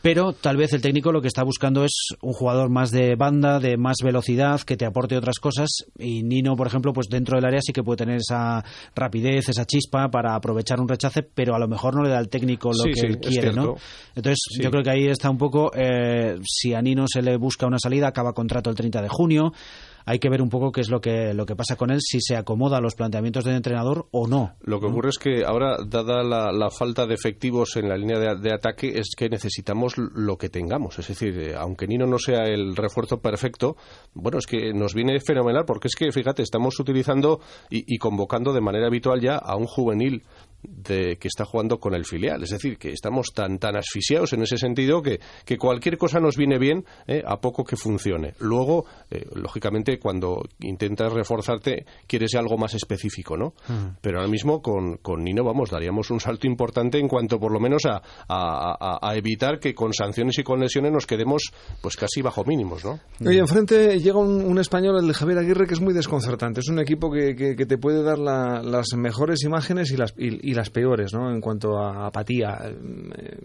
Pero 0.02 0.34
tal 0.34 0.56
vez 0.56 0.72
el 0.72 0.80
técnico 0.82 1.10
lo 1.10 1.20
que 1.20 1.26
está 1.26 1.42
buscando 1.42 1.82
es 1.84 2.10
un 2.22 2.32
jugador 2.32 2.70
más 2.70 2.92
de 2.92 3.16
banda, 3.16 3.58
de 3.58 3.76
más 3.76 3.96
velocidad, 4.04 4.60
que 4.60 4.76
te 4.76 4.86
aporte 4.86 5.16
otras 5.16 5.40
cosas. 5.40 5.68
Y 5.98 6.22
Nino, 6.22 6.54
por 6.54 6.68
ejemplo, 6.68 6.92
pues 6.92 7.08
dentro 7.08 7.34
del 7.36 7.44
área 7.44 7.58
sí 7.60 7.72
que 7.72 7.82
puede 7.82 7.96
tener 7.96 8.18
esa 8.18 8.62
rapidez, 8.94 9.48
esa 9.48 9.64
chispa 9.64 10.08
para 10.08 10.36
aprovechar 10.36 10.78
un 10.80 10.86
rechace, 10.86 11.24
pero 11.24 11.56
a 11.56 11.58
lo 11.58 11.66
mejor 11.66 11.96
no 11.96 12.02
le 12.04 12.10
da 12.10 12.18
al 12.18 12.28
técnico 12.28 12.68
lo 12.68 12.84
Sí, 12.84 12.90
que 12.90 13.00
sí, 13.00 13.06
él 13.06 13.18
quiere, 13.18 13.52
¿no? 13.52 13.74
Entonces, 14.14 14.38
Sí. 14.48 14.62
yo 14.62 14.70
creo 14.70 14.84
que 14.84 14.90
ahí 14.90 15.06
está 15.08 15.28
un 15.28 15.38
poco. 15.38 15.72
eh, 15.74 16.36
si 16.46 16.72
a 16.72 16.80
Nino 16.80 17.06
se 17.08 17.20
le 17.22 17.36
busca 17.36 17.66
una 17.66 17.78
salida, 17.80 18.06
acaba 18.06 18.32
contrato 18.32 18.70
el 18.70 18.76
30 18.76 19.02
de 19.02 19.08
junio. 19.08 19.52
Hay 20.06 20.20
que 20.20 20.30
ver 20.30 20.40
un 20.40 20.48
poco 20.48 20.72
qué 20.72 20.80
es 20.80 20.88
lo 20.88 21.00
que, 21.00 21.34
lo 21.34 21.44
que 21.46 21.56
pasa 21.56 21.76
con 21.76 21.90
él, 21.90 21.98
si 22.00 22.20
se 22.20 22.36
acomoda 22.36 22.78
a 22.78 22.80
los 22.80 22.94
planteamientos 22.94 23.44
del 23.44 23.56
entrenador 23.56 24.06
o 24.12 24.26
no. 24.26 24.54
Lo 24.62 24.80
que 24.80 24.86
ocurre 24.86 25.10
es 25.10 25.18
que 25.18 25.44
ahora, 25.44 25.76
dada 25.86 26.22
la, 26.22 26.52
la 26.52 26.70
falta 26.70 27.06
de 27.06 27.14
efectivos 27.14 27.76
en 27.76 27.88
la 27.88 27.96
línea 27.96 28.18
de, 28.18 28.36
de 28.40 28.54
ataque, 28.54 28.98
es 28.98 29.10
que 29.16 29.28
necesitamos 29.28 29.98
lo 29.98 30.36
que 30.36 30.48
tengamos. 30.48 30.98
Es 30.98 31.08
decir, 31.08 31.38
eh, 31.38 31.54
aunque 31.56 31.86
Nino 31.86 32.06
no 32.06 32.18
sea 32.18 32.44
el 32.44 32.76
refuerzo 32.76 33.18
perfecto, 33.18 33.76
bueno, 34.14 34.38
es 34.38 34.46
que 34.46 34.72
nos 34.72 34.94
viene 34.94 35.18
fenomenal 35.20 35.64
porque 35.66 35.88
es 35.88 35.96
que, 35.96 36.12
fíjate, 36.12 36.42
estamos 36.42 36.78
utilizando 36.78 37.40
y, 37.68 37.92
y 37.92 37.98
convocando 37.98 38.52
de 38.52 38.60
manera 38.60 38.86
habitual 38.86 39.20
ya 39.20 39.36
a 39.36 39.56
un 39.56 39.66
juvenil 39.66 40.22
de, 40.68 41.16
que 41.18 41.28
está 41.28 41.44
jugando 41.44 41.78
con 41.78 41.94
el 41.94 42.04
filial. 42.04 42.42
Es 42.42 42.50
decir, 42.50 42.78
que 42.78 42.90
estamos 42.90 43.28
tan, 43.34 43.58
tan 43.58 43.76
asfixiados 43.76 44.32
en 44.32 44.42
ese 44.42 44.58
sentido 44.58 45.02
que, 45.02 45.20
que 45.44 45.56
cualquier 45.58 45.98
cosa 45.98 46.20
nos 46.20 46.36
viene 46.36 46.58
bien 46.58 46.84
eh, 47.06 47.22
a 47.26 47.40
poco 47.40 47.64
que 47.64 47.76
funcione. 47.76 48.34
Luego, 48.40 48.84
eh, 49.10 49.26
lógicamente, 49.34 49.98
cuando 49.98 50.42
intentas 50.60 51.12
reforzarte, 51.12 51.86
quieres 52.06 52.34
algo 52.34 52.56
más 52.58 52.74
específico, 52.74 53.36
¿no? 53.36 53.54
Pero 54.00 54.18
ahora 54.18 54.30
mismo 54.30 54.62
con, 54.62 54.96
con 54.98 55.22
Nino, 55.24 55.44
vamos, 55.44 55.70
daríamos 55.70 56.10
un 56.10 56.20
salto 56.20 56.46
importante 56.46 56.98
en 56.98 57.08
cuanto 57.08 57.38
por 57.38 57.52
lo 57.52 57.60
menos 57.60 57.84
a, 57.86 58.02
a- 58.28 58.76
a- 58.80 58.98
a 59.10 59.16
evitar 59.16 59.58
que 59.58 59.74
con 59.74 59.92
sanciones 59.92 60.38
y 60.38 60.42
con 60.42 60.60
lesiones 60.60 60.92
nos 60.92 61.06
quedemos 61.06 61.42
pues 61.80 61.96
casi 61.96 62.22
bajo 62.22 62.44
mínimos, 62.44 62.84
¿no? 62.84 62.98
Oye, 63.26 63.38
enfrente 63.38 63.98
llega 64.00 64.18
un, 64.18 64.44
un 64.44 64.58
español, 64.58 64.98
el 65.00 65.06
de 65.08 65.14
Javier 65.14 65.38
Aguirre, 65.38 65.66
que 65.66 65.74
es 65.74 65.80
muy 65.80 65.94
desconcertante. 65.94 66.60
Es 66.60 66.68
un 66.68 66.78
equipo 66.78 67.10
que, 67.10 67.34
que- 67.34 67.56
que 67.56 67.66
te 67.66 67.78
puede 67.78 68.02
dar 68.02 68.18
la- 68.18 68.62
las 68.62 68.86
mejores 68.96 69.42
imágenes 69.44 69.90
y 69.92 69.96
las, 69.96 70.14
y, 70.16 70.50
y 70.50 70.54
las 70.56 70.70
peores, 70.70 71.12
¿no? 71.14 71.30
En 71.30 71.40
cuanto 71.40 71.78
a 71.78 72.06
apatía. 72.06 72.58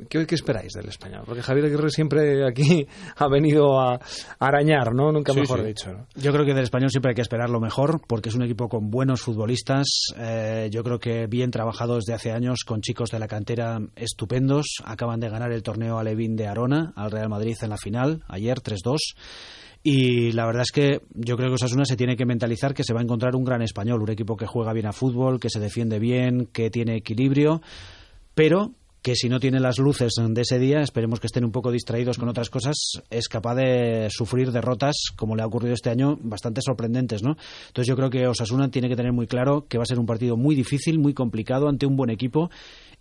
¿Qué, 0.09 0.25
qué 0.25 0.35
esperáis 0.35 0.73
del 0.73 0.87
español? 0.89 1.23
Porque 1.25 1.41
Javier 1.41 1.65
Aguirre 1.67 1.89
siempre 1.89 2.47
aquí 2.47 2.87
ha 3.17 3.27
venido 3.27 3.79
a, 3.79 3.99
arañar, 4.39 4.93
¿no? 4.93 5.11
Nunca 5.11 5.33
Sí, 5.33 5.41
mejor 5.41 5.59
sí. 5.59 5.65
dicho. 5.67 5.91
¿no? 5.91 6.07
Yo 6.15 6.31
creo 6.31 6.45
que 6.45 6.53
del 6.53 6.63
español 6.63 6.89
siempre 6.89 7.11
hay 7.11 7.15
que 7.15 7.21
esperar 7.21 7.49
lo 7.49 7.59
mejor, 7.59 8.01
porque 8.07 8.29
es 8.29 8.35
un 8.35 8.43
equipo 8.43 8.67
con 8.69 8.89
buenos 8.89 9.21
futbolistas. 9.21 9.87
eh, 10.17 10.69
yo 10.71 10.83
creo 10.83 10.99
que 10.99 11.27
bien 11.27 11.51
trabajado 11.51 11.95
desde 11.95 12.13
hace 12.13 12.31
años, 12.31 12.59
con 12.65 12.81
chicos 12.81 13.11
de 13.11 13.19
la 13.19 13.27
cantera 13.27 13.79
estupendos. 13.95 14.77
Acaban 14.85 15.19
de 15.19 15.29
ganar 15.29 15.51
el 15.51 15.63
torneo 15.63 15.99
Alevín 15.99 16.35
de 16.35 16.47
Arona 16.47 16.93
al 16.95 17.11
Real 17.11 17.29
Madrid 17.29 17.55
en 17.61 17.69
la 17.69 17.77
final, 17.77 18.23
ayer 18.27 18.59
3-2. 18.59 18.97
Y 19.83 20.31
la 20.33 20.45
verdad 20.45 20.61
es 20.61 20.71
que 20.71 21.01
yo 21.13 21.35
creo 21.37 21.49
que 21.49 21.55
Osasuna 21.55 21.85
se 21.85 21.95
tiene 21.95 22.15
que 22.15 22.25
mentalizar 22.25 22.73
que 22.73 22.83
se 22.83 22.93
va 22.93 22.99
a 22.99 23.03
encontrar 23.03 23.35
un 23.35 23.43
gran 23.43 23.61
español, 23.61 24.01
un 24.01 24.11
equipo 24.11 24.37
que 24.37 24.45
juega 24.45 24.73
bien 24.73 24.85
a 24.85 24.93
fútbol, 24.93 25.39
que 25.39 25.49
se 25.49 25.59
defiende 25.59 25.97
bien, 25.97 26.47
que 26.53 26.69
tiene 26.69 26.97
equilibrio, 26.97 27.61
pero 28.35 28.73
que 29.01 29.15
si 29.15 29.29
no 29.29 29.39
tiene 29.39 29.59
las 29.59 29.79
luces 29.79 30.13
de 30.15 30.41
ese 30.41 30.59
día, 30.59 30.81
esperemos 30.81 31.19
que 31.19 31.25
estén 31.25 31.43
un 31.43 31.51
poco 31.51 31.71
distraídos 31.71 32.19
con 32.19 32.29
otras 32.29 32.51
cosas, 32.51 33.01
es 33.09 33.27
capaz 33.27 33.55
de 33.55 34.07
sufrir 34.11 34.51
derrotas, 34.51 35.07
como 35.15 35.35
le 35.35 35.41
ha 35.41 35.47
ocurrido 35.47 35.73
este 35.73 35.89
año, 35.89 36.19
bastante 36.21 36.61
sorprendentes, 36.61 37.23
¿no? 37.23 37.35
Entonces 37.67 37.87
yo 37.87 37.95
creo 37.95 38.11
que 38.11 38.27
Osasuna 38.27 38.69
tiene 38.69 38.89
que 38.89 38.95
tener 38.95 39.11
muy 39.11 39.25
claro 39.25 39.65
que 39.67 39.79
va 39.79 39.83
a 39.83 39.87
ser 39.87 39.97
un 39.97 40.05
partido 40.05 40.37
muy 40.37 40.53
difícil, 40.53 40.99
muy 40.99 41.15
complicado, 41.15 41.67
ante 41.67 41.87
un 41.87 41.95
buen 41.95 42.11
equipo, 42.11 42.51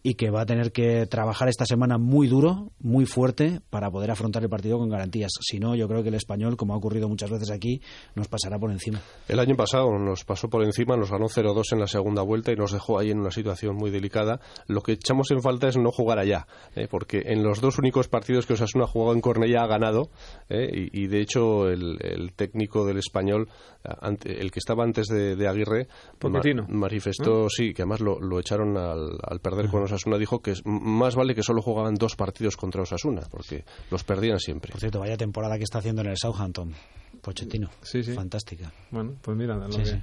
y 0.03 0.15
que 0.15 0.31
va 0.31 0.43
a 0.43 0.47
tener 0.47 0.73
que 0.73 1.07
trabajar 1.07 1.49
esta 1.49 1.67
semana 1.67 1.99
muy 1.99 2.27
duro, 2.27 2.71
muy 2.79 3.05
fuerte, 3.05 3.61
para 3.69 3.91
poder 3.91 4.11
afrontar 4.11 4.43
el 4.43 4.49
partido 4.49 4.79
con 4.79 4.89
garantías. 4.89 5.33
Si 5.41 5.59
no, 5.59 5.75
yo 5.75 5.89
creo 5.89 6.03
que 6.03 6.09
el 6.09 6.15
español, 6.15 6.57
como 6.57 6.75
ha 6.75 6.77
ocurrido 6.77 7.09
muchas 7.09 7.31
veces 7.31 7.51
aquí, 7.51 7.83
nos 8.15 8.29
pasará 8.29 8.59
por 8.59 8.71
encima. 8.71 9.01
El 9.29 9.39
año 9.41 9.57
pasado 9.57 9.91
nos 9.99 10.25
pasó 10.25 10.49
por 10.49 10.65
encima, 10.65 10.97
nos 10.97 11.11
ganó 11.11 11.27
0-2 11.27 11.73
en 11.73 11.81
la 11.81 11.87
segunda 11.87 12.23
vuelta 12.23 12.53
y 12.53 12.57
nos 12.57 12.73
dejó 12.73 12.99
ahí 12.99 13.11
en 13.11 13.21
una 13.21 13.31
situación 13.31 13.77
muy 13.77 13.91
delicada. 13.91 14.41
Lo 14.67 14.81
que 14.81 14.93
echamos 14.93 15.31
en 15.31 15.43
falta 15.43 15.69
es 15.69 15.77
no 15.77 15.91
jugar 15.91 16.19
allá, 16.19 16.47
¿eh? 16.75 16.89
porque 16.91 17.23
en 17.27 17.43
los 17.43 17.61
dos 17.61 17.79
únicos 17.79 18.09
partidos 18.09 18.47
que 18.47 18.55
Osasuna 18.55 18.85
ha 18.85 18.89
jugado 18.89 19.15
en 19.15 19.21
Cornellá 19.21 19.63
ha 19.63 19.67
ganado 19.67 20.11
¿eh? 20.49 20.69
y, 20.73 21.05
y, 21.05 21.07
de 21.09 21.21
hecho 21.21 21.69
el, 21.69 21.99
el, 22.01 22.33
técnico 22.33 22.87
del 22.87 22.99
español, 22.99 23.49
ante, 23.85 24.41
el 24.41 24.51
que 24.51 24.59
estaba 24.59 24.85
antes 24.85 25.09
de, 25.09 25.37
de 25.37 25.49
Aguirre, 25.49 25.89
ma 26.23 26.41
manifestó, 26.69 27.47
¿Eh? 27.47 27.51
sí, 27.51 27.75
que 27.75 27.83
además 27.83 28.01
lo, 28.01 28.19
lo 28.21 28.39
echaron 28.41 28.77
al, 28.77 29.19
al 29.23 29.41
perder 29.41 29.69
con 29.69 29.83
Osasuna, 29.91 30.19
dijo 30.19 30.41
que 30.41 30.55
más 30.65 31.15
vale 31.15 31.35
que 31.35 31.43
solo 31.43 31.63
jugaban 31.63 31.95
dos 31.95 32.17
partidos 32.17 32.57
contra 32.57 32.83
Osasuna, 32.83 33.23
porque 33.31 33.65
los 33.91 34.05
perdían 34.05 34.39
siempre. 34.39 34.73
Por 34.73 34.81
cierto, 34.81 35.01
vaya 35.01 35.17
temporada 35.17 35.57
que 35.57 35.65
está 35.65 35.79
haciendo 35.79 36.03
en 36.03 36.09
el 36.09 36.17
Southampton. 36.17 36.75
Pochettino. 37.21 37.69
Sí, 37.83 38.03
sí. 38.03 38.13
Fantástica. 38.13 38.73
Bueno, 38.91 39.15
pues 39.23 39.37
mira, 39.37 39.57
lo 39.57 39.71
sí, 39.73 39.79
que... 39.79 39.87
sí. 39.87 39.97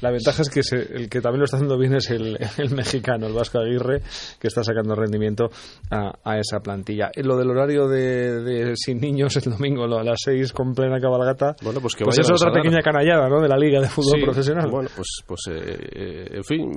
la 0.00 0.10
ventaja 0.10 0.42
es 0.42 0.50
que 0.50 0.62
se, 0.62 0.76
el 0.76 1.08
que 1.08 1.20
también 1.20 1.40
lo 1.40 1.44
está 1.44 1.56
haciendo 1.56 1.78
bien 1.78 1.94
es 1.94 2.10
el, 2.10 2.38
el, 2.58 2.70
mexicano, 2.70 3.26
el 3.26 3.32
Vasco 3.32 3.58
Aguirre, 3.58 4.02
que 4.38 4.48
está 4.48 4.62
sacando 4.62 4.94
rendimiento 4.94 5.50
a, 5.90 6.12
a 6.24 6.38
esa 6.38 6.60
plantilla. 6.60 7.10
Lo 7.16 7.36
del 7.36 7.50
horario 7.50 7.88
de, 7.88 8.42
de, 8.42 8.76
sin 8.76 9.00
niños 9.00 9.36
el 9.36 9.52
domingo 9.52 9.86
lo, 9.86 9.98
a 9.98 10.04
las 10.04 10.18
seis 10.24 10.52
con 10.52 10.74
plena 10.74 11.00
cabalgata, 11.00 11.56
bueno, 11.62 11.80
pues, 11.80 11.94
que 11.94 12.04
pues 12.04 12.18
es 12.18 12.30
otra 12.30 12.52
pequeña 12.52 12.80
canallada 12.82 13.28
¿no? 13.28 13.40
de 13.40 13.48
la 13.48 13.56
Liga 13.56 13.80
de 13.80 13.88
Fútbol 13.88 14.18
sí, 14.18 14.24
Profesional. 14.24 14.70
Bueno, 14.70 14.88
pues, 14.94 15.08
pues 15.26 15.40
eh, 15.50 15.78
eh, 15.92 16.28
en 16.36 16.44
fin, 16.44 16.70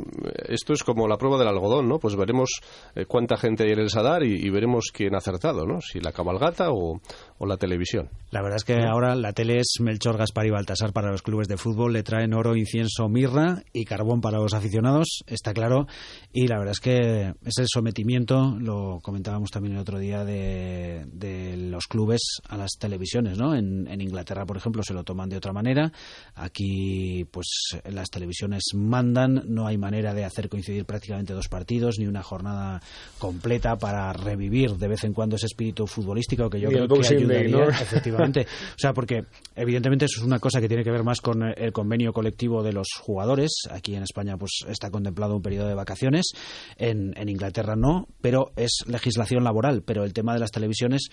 esto 0.47 0.73
es 0.73 0.83
como 0.83 1.07
la 1.07 1.17
prueba 1.17 1.37
del 1.37 1.47
algodón, 1.47 1.87
¿no? 1.87 1.99
Pues 1.99 2.15
veremos 2.15 2.49
eh, 2.95 3.05
cuánta 3.05 3.37
gente 3.37 3.63
hay 3.63 3.71
en 3.71 3.79
el 3.79 3.89
Sadar 3.89 4.23
y, 4.23 4.45
y, 4.45 4.49
veremos 4.49 4.85
quién 4.93 5.15
ha 5.15 5.17
acertado, 5.17 5.65
¿no? 5.65 5.81
Si 5.81 5.99
la 5.99 6.11
cabalgata 6.11 6.69
o, 6.71 6.99
o 7.37 7.45
la 7.45 7.57
televisión. 7.57 8.09
La 8.31 8.41
verdad 8.41 8.57
es 8.57 8.63
que 8.63 8.75
ahora 8.83 9.15
la 9.15 9.33
tele 9.33 9.57
es 9.59 9.77
Melchor 9.83 10.17
Gaspar 10.17 10.45
y 10.45 10.49
Baltasar 10.49 10.93
para 10.93 11.11
los 11.11 11.21
clubes 11.21 11.47
de 11.47 11.57
fútbol, 11.57 11.93
le 11.93 12.03
traen 12.03 12.33
oro, 12.33 12.55
incienso, 12.55 13.07
mirra 13.09 13.63
y 13.73 13.85
carbón 13.85 14.21
para 14.21 14.39
los 14.39 14.53
aficionados, 14.53 15.23
está 15.27 15.53
claro, 15.53 15.87
y 16.31 16.47
la 16.47 16.57
verdad 16.57 16.71
es 16.71 16.79
que 16.79 17.33
es 17.45 17.57
el 17.57 17.67
sometimiento, 17.67 18.57
lo 18.59 18.99
comentábamos 19.01 19.51
también 19.51 19.75
el 19.75 19.81
otro 19.81 19.99
día, 19.99 20.23
de, 20.25 21.05
de 21.11 21.57
los 21.57 21.87
clubes 21.87 22.39
a 22.47 22.57
las 22.57 22.71
televisiones, 22.79 23.37
¿no? 23.37 23.55
En, 23.55 23.87
en, 23.87 24.01
Inglaterra, 24.01 24.45
por 24.45 24.57
ejemplo, 24.57 24.83
se 24.83 24.93
lo 24.93 25.03
toman 25.03 25.29
de 25.29 25.37
otra 25.37 25.53
manera, 25.53 25.91
aquí 26.35 27.25
pues 27.31 27.47
las 27.85 28.09
televisiones 28.09 28.63
mandan, 28.73 29.43
no 29.47 29.67
hay 29.67 29.77
manera 29.77 30.13
de 30.13 30.25
hacer 30.25 30.49
coincidir 30.49 30.85
prácticamente 30.85 31.33
dos 31.33 31.47
partidos, 31.47 31.99
ni 31.99 32.07
una 32.07 32.23
jornada 32.23 32.81
completa 33.19 33.77
para 33.77 34.11
revivir 34.13 34.71
de 34.77 34.87
vez 34.87 35.03
en 35.03 35.13
cuando 35.13 35.35
ese 35.35 35.47
espíritu 35.47 35.87
futbolístico 35.87 36.49
que 36.49 36.59
yo 36.59 36.69
y 36.69 36.73
creo 36.73 36.87
que 36.87 37.15
ayudaría, 37.15 37.43
day, 37.43 37.51
¿no? 37.51 37.69
efectivamente, 37.69 38.41
o 38.75 38.79
sea, 38.79 38.93
porque 38.93 39.25
evidentemente 39.55 39.72
eso 39.77 40.19
es 40.19 40.23
una 40.23 40.39
cosa 40.39 40.61
que 40.61 40.67
tiene 40.67 40.83
que 40.83 40.91
ver 40.91 41.03
más 41.03 41.21
con 41.21 41.43
el 41.43 41.71
convenio 41.71 42.13
colectivo 42.13 42.63
de 42.63 42.73
los 42.73 42.87
jugadores. 42.99 43.51
Aquí 43.71 43.95
en 43.95 44.03
España 44.03 44.37
pues 44.37 44.63
está 44.67 44.91
contemplado 44.91 45.35
un 45.35 45.41
periodo 45.41 45.67
de 45.67 45.75
vacaciones, 45.75 46.31
en, 46.77 47.13
en 47.17 47.29
Inglaterra 47.29 47.75
no, 47.75 48.07
pero 48.21 48.51
es 48.55 48.83
legislación 48.87 49.43
laboral. 49.43 49.83
Pero 49.83 50.03
el 50.03 50.13
tema 50.13 50.33
de 50.33 50.39
las 50.39 50.51
televisiones 50.51 51.09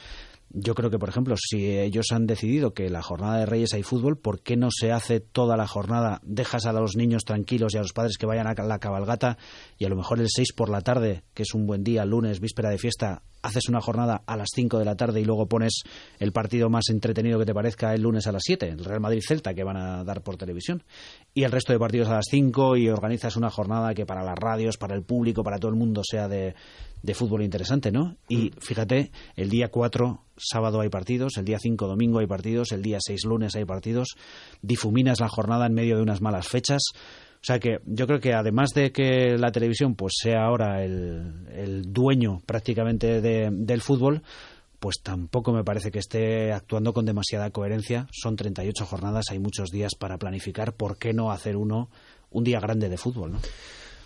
yo 0.53 0.75
creo 0.75 0.91
que, 0.91 0.99
por 0.99 1.09
ejemplo, 1.09 1.37
si 1.37 1.79
ellos 1.79 2.07
han 2.11 2.27
decidido 2.27 2.75
que 2.75 2.91
la 2.91 3.03
jornada 3.03 3.39
de 3.39 3.47
Reyes 3.47 3.73
hay 3.73 3.85
fútbol, 3.85 4.19
¿por 4.19 4.43
qué 4.43 4.57
no 4.57 4.69
se 4.71 4.91
hace 4.91 5.21
toda 5.21 5.57
la 5.57 5.69
jornada? 5.69 6.21
Dejas 6.25 6.67
a 6.67 6.73
los 6.73 6.97
niños 6.97 7.25
tranquilos 7.25 7.73
y 7.75 7.79
a 7.79 7.83
los 7.83 7.93
padres 7.93 8.19
que 8.19 8.27
vayan 8.27 8.49
a 8.49 8.55
la 8.65 8.79
cabalgata 8.81 9.39
y 9.79 9.85
a 9.85 9.89
lo 9.89 9.97
mejor 9.97 10.19
el 10.19 10.29
6 10.29 10.53
por 10.55 10.69
la 10.69 10.81
tarde, 10.81 11.23
que 11.35 11.45
es 11.45 11.55
un 11.55 11.67
buen 11.67 11.85
día, 11.85 12.05
lunes, 12.05 12.41
víspera 12.41 12.69
de 12.71 12.79
fiesta, 12.79 13.23
haces 13.43 13.69
una 13.69 13.81
jornada 13.81 14.23
a 14.27 14.37
las 14.37 14.49
5 14.55 14.79
de 14.79 14.85
la 14.85 14.97
tarde 14.97 15.21
y 15.21 15.25
luego 15.25 15.47
pones 15.47 15.83
el 16.19 16.33
partido 16.33 16.69
más 16.69 16.89
entretenido 16.91 17.39
que 17.39 17.47
te 17.47 17.55
parezca 17.55 17.95
el 17.95 18.03
lunes 18.03 18.27
a 18.27 18.33
las 18.33 18.43
7, 18.45 18.69
el 18.69 18.85
Real 18.85 19.01
Madrid-Celta, 19.01 19.55
que 19.55 19.65
van 19.65 19.77
a 19.77 20.05
dar 20.05 20.23
por 20.23 20.37
televisión, 20.37 20.83
y 21.33 21.45
el 21.45 21.53
resto 21.53 21.73
de 21.73 21.79
partidos 21.79 22.09
a 22.09 22.17
las 22.17 22.27
5 22.31 22.77
y 22.77 22.89
organizas 22.89 23.37
una 23.37 23.51
jornada 23.51 23.95
que 23.95 24.05
para 24.05 24.25
las 24.25 24.39
radios, 24.39 24.77
para 24.79 24.95
el 24.95 25.03
público, 25.03 25.43
para 25.43 25.59
todo 25.59 25.71
el 25.71 25.79
mundo 25.79 26.03
sea 26.05 26.29
de, 26.29 26.55
de 27.03 27.15
fútbol 27.15 27.43
interesante, 27.43 27.91
¿no? 27.91 28.17
Y 28.29 28.51
fíjate, 28.59 29.11
el 29.37 29.49
día 29.49 29.69
4, 29.69 30.25
sábado 30.41 30.81
hay 30.81 30.89
partidos, 30.89 31.37
el 31.37 31.45
día 31.45 31.59
5, 31.59 31.87
domingo 31.87 32.19
hay 32.19 32.27
partidos, 32.27 32.73
el 32.73 32.83
día 32.83 32.99
6, 33.01 33.25
lunes 33.25 33.55
hay 33.57 33.65
partidos, 33.65 34.09
difuminas 34.63 35.21
la 35.21 35.29
jornada 35.29 35.67
en 35.67 35.75
medio 35.75 35.97
de 35.97 36.03
unas 36.03 36.21
malas 36.21 36.49
fechas. 36.49 36.83
O 36.95 37.45
sea 37.45 37.59
que 37.59 37.79
yo 37.87 38.07
creo 38.07 38.21
que 38.21 38.35
además 38.35 38.71
de 38.75 38.93
que 38.93 39.39
la 39.39 39.51
televisión 39.51 39.95
pues 39.95 40.13
sea 40.21 40.45
ahora 40.45 40.85
el, 40.85 41.47
el 41.53 41.93
dueño 41.93 42.43
prácticamente 42.45 43.23
de, 43.23 43.49
del 43.51 43.81
fútbol, 43.81 44.23
pues 44.79 45.01
tampoco 45.03 45.53
me 45.53 45.63
parece 45.63 45.91
que 45.91 45.99
esté 45.99 46.53
actuando 46.53 46.93
con 46.93 47.05
demasiada 47.05 47.51
coherencia. 47.51 48.09
Son 48.13 48.35
38 48.35 48.87
jornadas, 48.87 49.27
hay 49.31 49.39
muchos 49.39 49.71
días 49.71 49.95
para 49.95 50.19
planificar. 50.19 50.75
¿Por 50.75 50.97
qué 50.97 51.13
no 51.13 51.31
hacer 51.31 51.57
uno 51.57 51.91
un 52.31 52.45
día 52.45 52.61
grande 52.61 52.89
de 52.89 52.97
fútbol? 52.97 53.33
¿no? 53.33 53.39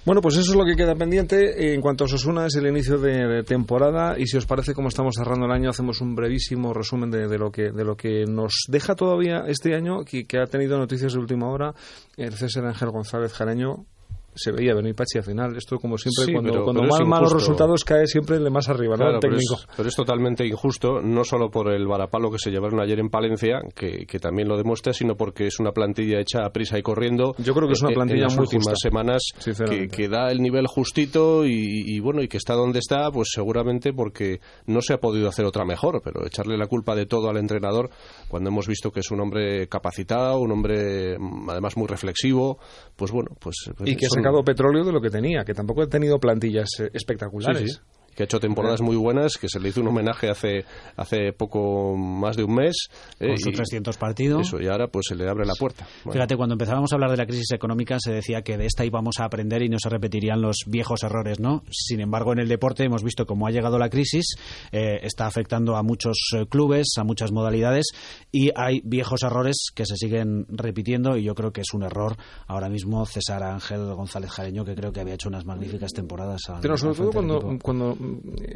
Bueno, 0.04 0.20
pues 0.20 0.37
eso 0.37 0.50
es 0.50 0.56
lo 0.58 0.66
que 0.66 0.76
queda 0.76 0.94
pendiente. 0.94 1.73
En 1.73 1.80
cuanto 1.80 2.04
a 2.04 2.08
Sosuna, 2.08 2.44
es 2.46 2.54
el 2.56 2.66
inicio 2.66 2.99
de, 2.99 3.42
temporada. 3.42 4.18
Y 4.18 4.26
si 4.26 4.37
os 4.37 4.44
parece, 4.44 4.75
como 4.75 4.88
estamos 4.88 5.14
cerrando 5.16 5.46
el 5.46 5.52
año, 5.52 5.70
hacemos 5.70 6.02
un 6.02 6.14
brevísimo 6.14 6.75
resumen 6.75 7.11
de, 7.11 7.26
de 7.26 7.38
lo, 7.38 7.50
que, 7.50 7.70
de 7.73 7.84
lo 7.84 7.96
que 7.96 8.26
nos 8.26 8.64
deja 8.68 8.94
todavía 8.94 9.44
este 9.46 9.75
año, 9.75 10.04
que, 10.04 10.26
que 10.26 10.38
ha 10.38 10.44
tenido 10.44 10.76
noticias 10.76 11.14
de 11.14 11.18
última 11.20 11.49
hora. 11.49 11.75
El 12.18 12.34
César 12.34 12.66
Ángel 12.66 12.90
González 12.90 13.32
Jareño, 13.32 13.87
se 14.34 14.52
veía 14.52 14.74
venir 14.74 14.94
Pachi 14.94 15.18
al 15.18 15.24
final. 15.24 15.56
Esto, 15.56 15.78
como 15.78 15.96
siempre, 15.96 16.24
sí, 16.26 16.32
cuando, 16.32 16.52
pero, 16.52 16.64
cuando 16.64 16.82
pero 16.82 16.92
mal, 16.92 17.06
malos 17.06 17.32
resultados 17.32 17.84
cae 17.84 18.06
siempre 18.06 18.36
el 18.36 18.44
de 18.44 18.50
más 18.50 18.68
arriba, 18.68 18.96
claro, 18.96 19.12
¿no? 19.12 19.16
El 19.16 19.20
técnico. 19.20 19.56
Pero 19.56 19.70
es, 19.70 19.76
pero 19.76 19.88
es, 19.88 19.96
totalmente 19.96 20.46
injusto, 20.46 21.00
no 21.00 21.24
solo 21.24 21.50
por 21.50 21.72
el 21.72 21.86
varapalo 21.86 22.30
que 22.30 22.38
se 22.38 22.50
llevaron 22.50 22.80
ayer 22.80 22.98
en 22.98 23.08
Palencia, 23.08 23.60
que, 23.74 24.06
que, 24.06 24.18
también 24.18 24.48
lo 24.48 24.56
demuestra, 24.56 24.92
sino 24.92 25.16
porque 25.16 25.46
es 25.46 25.60
una 25.60 25.72
plantilla 25.72 26.20
hecha 26.20 26.44
a 26.44 26.50
prisa 26.50 26.78
y 26.78 26.82
corriendo. 26.82 27.34
Yo 27.38 27.54
creo 27.54 27.68
que 27.68 27.74
es 27.74 27.82
una 27.82 27.94
plantilla 27.94 28.18
en 28.18 28.24
las 28.24 28.36
muy 28.36 28.44
últimas 28.44 28.68
justa, 28.68 28.88
semanas 28.88 29.22
que, 29.68 29.88
que, 29.88 30.08
da 30.08 30.30
el 30.30 30.40
nivel 30.40 30.66
justito 30.66 31.44
y, 31.44 31.84
y, 31.86 32.00
bueno, 32.00 32.22
y 32.22 32.28
que 32.28 32.36
está 32.36 32.54
donde 32.54 32.78
está, 32.78 33.10
pues 33.10 33.28
seguramente 33.32 33.92
porque 33.92 34.40
no 34.66 34.80
se 34.80 34.94
ha 34.94 34.98
podido 34.98 35.28
hacer 35.28 35.44
otra 35.44 35.64
mejor, 35.64 36.00
pero 36.02 36.26
echarle 36.26 36.56
la 36.56 36.66
culpa 36.66 36.94
de 36.94 37.06
todo 37.06 37.28
al 37.28 37.36
entrenador 37.36 37.90
cuando 38.28 38.50
hemos 38.50 38.66
visto 38.66 38.90
que 38.90 39.00
es 39.00 39.10
un 39.10 39.20
hombre 39.20 39.68
capacitado, 39.68 40.38
un 40.38 40.52
hombre 40.52 41.18
mm, 41.18 41.50
además 41.50 41.76
muy 41.76 41.86
reflexivo, 41.86 42.58
pues 42.96 43.12
bueno, 43.12 43.30
pues... 43.40 43.54
Y 43.84 43.96
que 43.96 44.06
son... 44.06 44.23
sacado 44.24 44.44
petróleo 44.44 44.84
de 44.84 44.92
lo 44.92 45.00
que 45.00 45.10
tenía, 45.10 45.44
que 45.44 45.54
tampoco 45.54 45.82
ha 45.82 45.86
tenido 45.86 46.18
plantillas 46.18 46.68
eh, 46.80 46.90
espectaculares. 46.92 47.82
Que 48.14 48.23
ha 48.23 48.26
hecho 48.26 48.40
temporadas 48.40 48.80
muy 48.80 48.97
buenas, 48.97 49.37
que 49.37 49.49
se 49.49 49.61
le 49.61 49.68
hizo 49.68 49.80
un 49.80 49.88
homenaje 49.88 50.30
hace 50.30 50.64
hace 50.97 51.33
poco 51.33 51.97
más 51.97 52.37
de 52.37 52.44
un 52.44 52.54
mes. 52.54 52.88
Eh, 53.21 53.28
Con 53.28 53.38
sus 53.38 53.52
300 53.52 53.97
partidos. 53.97 54.47
Eso, 54.47 54.61
y 54.61 54.68
ahora 54.68 54.88
pues 54.88 55.06
se 55.09 55.14
le 55.14 55.28
abre 55.28 55.44
la 55.47 55.54
puerta. 55.54 55.87
Bueno. 56.04 56.12
Fíjate, 56.12 56.37
cuando 56.37 56.54
empezábamos 56.54 56.92
a 56.92 56.97
hablar 56.97 57.11
de 57.11 57.16
la 57.16 57.26
crisis 57.26 57.52
económica 57.52 57.97
se 57.99 58.12
decía 58.12 58.42
que 58.42 58.56
de 58.56 58.66
esta 58.66 58.85
íbamos 58.85 59.16
a 59.21 59.25
aprender 59.25 59.62
y 59.62 59.68
no 59.68 59.78
se 59.78 59.88
repetirían 59.88 60.40
los 60.40 60.64
viejos 60.66 61.02
errores, 61.02 61.40
¿no? 61.40 61.62
Sin 61.71 62.00
embargo, 62.00 62.33
en 62.33 62.40
el 62.40 62.49
deporte 62.49 62.85
hemos 62.85 63.02
visto 63.02 63.26
cómo 63.26 63.47
ha 63.47 63.50
llegado 63.50 63.78
la 63.78 63.88
crisis, 63.88 64.37
eh, 64.73 65.00
está 65.02 65.26
afectando 65.26 65.76
a 65.76 65.83
muchos 65.83 66.16
eh, 66.37 66.47
clubes, 66.47 66.87
a 66.99 67.04
muchas 67.04 67.33
modalidades 67.33 67.87
y 68.30 68.50
hay 68.54 68.80
viejos 68.85 69.23
errores 69.23 69.68
que 69.75 69.87
se 69.87 69.97
siguen 69.97 70.47
repitiendo 70.49 71.16
y 71.16 71.25
yo 71.25 71.35
creo 71.35 71.52
que 71.52 71.61
es 71.62 71.73
un 71.75 71.83
error 71.83 72.16
ahora 72.47 72.68
mismo 72.68 73.04
César 73.06 73.42
Ángel 73.42 73.94
González 73.94 74.30
Jareño, 74.30 74.64
que 74.64 74.75
creo 74.75 74.92
que 74.92 75.00
había 75.00 75.14
hecho 75.14 75.28
unas 75.28 75.44
magníficas 75.44 75.92
temporadas. 75.92 76.42
Pero 76.61 76.76
sobre 76.76 76.97
todo 76.97 77.12
cuando, 77.12 77.59
cuando 77.62 77.97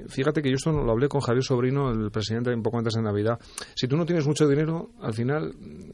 fíjate 0.08 0.42
que 0.42 0.50
yo 0.50 0.56
esto 0.56 0.72
lo 0.72 0.90
hablé 0.90 1.08
con 1.08 1.20
Javier 1.20 1.42
Sobrino, 1.42 1.90
el 1.90 2.10
presidente, 2.10 2.52
un 2.52 2.62
poco 2.62 2.78
antes 2.78 2.94
de 2.94 3.02
Navidad. 3.02 3.38
Si 3.74 3.86
tú 3.86 3.96
no 3.96 4.04
tienes 4.04 4.26
mucho 4.26 4.46
dinero, 4.46 4.90
al 5.00 5.14
final, 5.14 5.52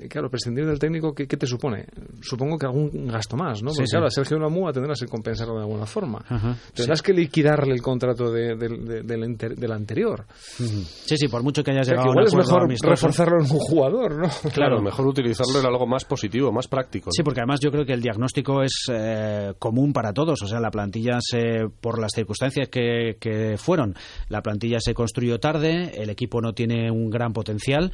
claro, 0.09 0.31
prescindir 0.31 0.67
del 0.67 0.79
técnico, 0.79 1.15
¿qué, 1.15 1.27
qué 1.27 1.37
te 1.37 1.47
supone? 1.47 1.87
Supongo 2.21 2.59
que 2.59 2.67
algún 2.67 3.07
gasto 3.07 3.37
más, 3.37 3.63
¿no? 3.63 3.71
Porque, 3.71 3.87
sí, 3.87 3.91
claro, 3.91 4.07
a 4.07 4.11
Sergio 4.11 4.39
Lamúa 4.39 4.73
tendrás 4.73 5.01
que 5.01 5.07
compensarlo 5.07 5.55
de 5.55 5.63
alguna 5.63 5.87
forma. 5.87 6.25
Ajá, 6.29 6.57
tendrás 6.75 6.99
sí. 6.99 7.05
que 7.05 7.13
liquidarle 7.13 7.75
el 7.75 7.83
contrato 7.83 8.31
de, 8.31 8.57
de, 8.57 8.69
de, 8.69 9.03
del, 9.03 9.37
del, 9.37 9.73
anterior. 9.73 10.27
Sí, 10.29 11.17
sí, 11.17 11.29
por 11.29 11.43
mucho 11.43 11.63
que 11.63 11.71
hayas 11.71 11.87
o 11.87 11.91
sea, 11.91 11.95
llegado 11.95 12.05
que 12.05 12.11
igual 12.13 12.25
a 12.25 12.29
es 12.29 12.35
mejor 12.35 12.91
reforzarlo 12.91 13.37
en 13.39 13.43
un 13.43 13.59
jugador, 13.59 14.17
¿no? 14.17 14.29
Claro, 14.55 14.75
claro, 14.75 14.83
mejor 14.83 15.07
utilizarlo 15.07 15.61
en 15.61 15.67
algo 15.67 15.87
más 15.87 16.05
positivo, 16.05 16.53
más 16.53 16.69
práctico. 16.69 17.07
¿no? 17.07 17.13
Sí, 17.13 17.23
porque 17.23 17.41
además 17.41 17.61
yo 17.61 17.71
creo 17.71 17.85
que 17.85 17.93
el 17.93 18.01
diagnóstico 18.01 18.63
es 18.63 18.87
eh, 18.91 19.53
común 19.59 19.93
para 19.93 20.13
todos. 20.13 20.43
O 20.43 20.47
sea, 20.47 20.61
la 20.61 20.71
plantilla, 20.71 21.19
se, 21.21 21.69
por 21.81 22.01
las 22.01 22.13
circunstancias 22.15 22.69
que, 22.69 23.17
que 23.21 23.44
fueron, 23.57 23.95
la 24.29 24.43
plantilla 24.43 24.79
se 24.81 24.95
construyó 24.95 25.41
tarde, 25.41 25.93
el 26.03 26.11
equipo 26.11 26.41
no 26.41 26.53
tiene 26.53 26.91
un 26.91 27.11
gran 27.11 27.33
potencial. 27.33 27.93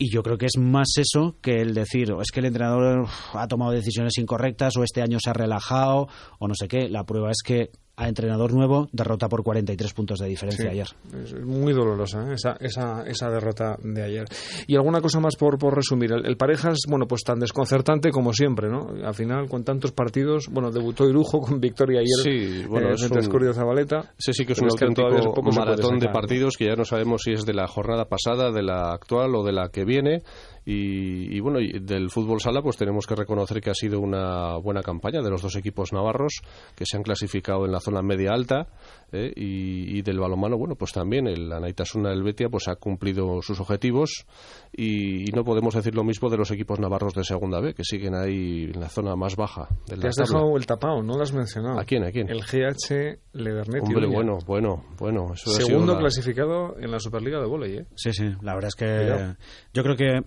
Y 0.00 0.12
yo 0.12 0.22
creo 0.22 0.38
que 0.38 0.46
es 0.46 0.56
más 0.56 0.86
eso 0.96 1.36
que 1.42 1.60
el 1.60 1.74
decir, 1.74 2.12
o 2.12 2.22
es 2.22 2.30
que 2.30 2.38
el 2.38 2.46
entrenador 2.46 3.08
ha 3.32 3.48
tomado 3.48 3.72
decisiones 3.72 4.16
incorrectas, 4.18 4.76
o 4.76 4.84
este 4.84 5.02
año 5.02 5.18
se 5.20 5.30
ha 5.30 5.32
relajado, 5.32 6.06
o 6.38 6.46
no 6.46 6.54
sé 6.54 6.68
qué. 6.68 6.88
La 6.88 7.04
prueba 7.04 7.32
es 7.32 7.42
que 7.44 7.72
a 8.00 8.06
entrenador 8.08 8.52
nuevo, 8.54 8.88
derrota 8.92 9.28
por 9.28 9.42
43 9.42 9.92
puntos 9.92 10.20
de 10.20 10.28
diferencia 10.28 10.64
Sí, 10.66 10.70
ayer. 10.70 10.86
Es 11.24 11.34
muy 11.44 11.72
dolorosa 11.72 12.30
¿eh? 12.30 12.34
esa, 12.34 12.52
esa, 12.60 13.02
esa 13.04 13.28
derrota 13.28 13.76
de 13.82 14.02
ayer. 14.04 14.24
Y 14.68 14.76
alguna 14.76 15.00
cosa 15.00 15.18
más 15.18 15.34
por, 15.34 15.58
por 15.58 15.74
resumir. 15.74 16.12
El, 16.12 16.24
el 16.24 16.36
Parejas, 16.36 16.78
bueno, 16.88 17.06
pues 17.08 17.22
tan 17.24 17.40
desconcertante 17.40 18.10
como 18.10 18.32
siempre, 18.32 18.68
¿no? 18.68 18.86
Al 19.04 19.14
final, 19.14 19.48
con 19.48 19.64
tantos 19.64 19.90
partidos, 19.90 20.46
bueno, 20.48 20.70
debutó 20.70 21.08
Irujo 21.08 21.40
con 21.40 21.60
victoria 21.60 21.98
ayer 21.98 22.22
Sí, 22.62 22.64
bueno, 22.68 22.90
eh, 22.90 22.92
es 22.94 23.00
frente 23.00 23.26
un- 23.26 23.54
Zabaleta. 23.54 24.12
Ese 24.16 24.32
sí 24.32 24.46
que 24.46 24.52
es 24.52 24.60
un 24.60 24.68
que 24.68 24.94
todavía 24.94 25.18
auténtico 25.18 25.34
poco 25.34 25.50
se 25.50 25.58
puede 25.58 25.70
maratón 25.70 25.98
de 25.98 26.08
partidos 26.08 26.56
que 26.56 26.66
ya 26.66 26.76
no 26.76 26.84
sabemos 26.84 27.22
si 27.24 27.32
es 27.32 27.44
de 27.44 27.54
la 27.54 27.66
jornada 27.66 28.04
pasada, 28.04 28.52
de 28.52 28.62
la 28.62 28.92
actual 28.92 29.34
o 29.34 29.42
de 29.42 29.52
la 29.52 29.70
que 29.70 29.84
viene. 29.84 30.22
Y, 30.64 31.36
y 31.36 31.40
bueno, 31.40 31.60
y 31.60 31.78
del 31.80 32.10
fútbol 32.10 32.40
sala 32.40 32.60
pues 32.62 32.76
tenemos 32.76 33.06
que 33.06 33.14
reconocer 33.14 33.60
que 33.60 33.70
ha 33.70 33.74
sido 33.74 34.00
una 34.00 34.56
buena 34.58 34.82
campaña 34.82 35.22
de 35.22 35.30
los 35.30 35.40
dos 35.42 35.56
equipos 35.56 35.92
navarros 35.92 36.40
que 36.74 36.84
se 36.86 36.96
han 36.96 37.02
clasificado 37.02 37.64
en 37.64 37.72
la 37.72 37.80
zona 37.80 38.02
media 38.02 38.32
alta 38.32 38.68
¿eh? 39.12 39.32
y, 39.34 39.98
y 39.98 40.02
del 40.02 40.18
balonmano, 40.18 40.58
bueno, 40.58 40.74
pues 40.76 40.92
también 40.92 41.26
el 41.26 41.50
Anaitasuna 41.52 42.10
del 42.10 42.22
Betia 42.22 42.48
pues 42.48 42.68
ha 42.68 42.76
cumplido 42.76 43.40
sus 43.42 43.60
objetivos 43.60 44.26
y, 44.72 45.28
y 45.28 45.32
no 45.32 45.44
podemos 45.44 45.74
decir 45.74 45.94
lo 45.94 46.04
mismo 46.04 46.28
de 46.28 46.36
los 46.36 46.50
equipos 46.50 46.78
navarros 46.80 47.14
de 47.14 47.24
segunda 47.24 47.60
B 47.60 47.74
que 47.74 47.84
siguen 47.84 48.14
ahí 48.14 48.70
en 48.74 48.80
la 48.80 48.88
zona 48.88 49.16
más 49.16 49.36
baja 49.36 49.68
de 49.86 49.96
la 49.96 50.02
Te 50.02 50.08
has 50.08 50.16
tabla. 50.16 50.32
dejado 50.32 50.56
el 50.56 50.66
tapado, 50.66 51.02
no 51.02 51.16
lo 51.16 51.22
has 51.22 51.32
mencionado. 51.32 51.78
¿A 51.80 51.84
quién? 51.84 52.04
¿A 52.04 52.10
quién? 52.12 52.28
El 52.28 52.42
GH 52.42 53.18
Ledernet. 53.32 53.82
Hombre, 53.84 54.06
bueno, 54.06 54.38
bueno, 54.46 54.84
bueno. 54.98 55.32
Eso 55.34 55.50
ha 55.50 55.54
sido 55.54 55.66
Segundo 55.66 55.94
la- 55.94 56.00
clasificado 56.00 56.76
en 56.78 56.90
la 56.90 56.98
Superliga 57.00 57.40
de 57.40 57.46
Voley, 57.46 57.76
¿eh? 57.78 57.86
Sí, 57.94 58.12
sí, 58.12 58.24
la 58.42 58.54
verdad 58.54 58.68
es 58.68 58.74
que 58.74 59.34
yo 59.72 59.82
creo 59.82 59.96
que 59.96 60.20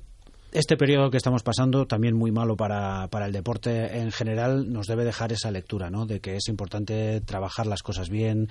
este 0.52 0.76
periodo 0.76 1.10
que 1.10 1.18
estamos 1.18 1.44
pasando, 1.44 1.88
también 1.88 2.16
muy 2.16 2.32
malo 2.32 2.58
para, 2.58 3.08
para 3.08 3.26
el 3.26 3.32
deporte 3.32 4.00
en 4.00 4.12
general, 4.12 4.72
nos 4.72 4.88
debe 4.88 5.06
dejar 5.06 5.32
esa 5.32 5.50
lectura, 5.50 5.90
¿no? 5.90 6.06
De 6.06 6.20
que 6.20 6.36
es 6.36 6.48
importante 6.50 7.22
trabajar 7.22 7.68
las 7.68 7.84
cosas 7.84 8.10
bien. 8.10 8.50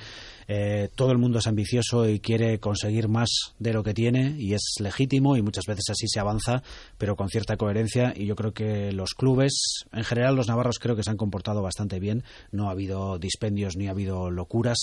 eh, 0.48 0.88
todo 0.94 1.12
el 1.12 1.18
mundo 1.18 1.38
es 1.38 1.46
ambicioso 1.46 2.08
y 2.08 2.20
quiere 2.20 2.58
conseguir 2.58 3.08
más 3.08 3.28
de 3.58 3.72
lo 3.72 3.82
que 3.82 3.94
tiene 3.94 4.34
y 4.38 4.54
es 4.54 4.76
legítimo 4.80 5.36
y 5.36 5.42
muchas 5.42 5.66
veces 5.66 5.84
así 5.90 6.06
se 6.08 6.20
avanza, 6.20 6.62
pero 6.96 7.16
con 7.16 7.28
cierta 7.28 7.56
coherencia. 7.56 8.14
Y 8.16 8.26
yo 8.26 8.34
creo 8.34 8.52
que 8.52 8.92
los 8.92 9.14
clubes, 9.14 9.84
en 9.92 10.04
general, 10.04 10.36
los 10.36 10.48
navarros 10.48 10.78
creo 10.78 10.96
que 10.96 11.02
se 11.02 11.10
han 11.10 11.16
comportado 11.16 11.62
bastante 11.62 12.00
bien. 12.00 12.24
No 12.50 12.68
ha 12.68 12.72
habido 12.72 13.18
dispendios 13.18 13.76
ni 13.76 13.88
ha 13.88 13.90
habido 13.90 14.30
locuras 14.30 14.78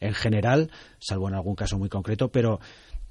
en 0.00 0.14
general, 0.14 0.70
salvo 0.98 1.28
en 1.28 1.34
algún 1.34 1.54
caso 1.54 1.78
muy 1.78 1.88
concreto, 1.88 2.28
pero 2.28 2.60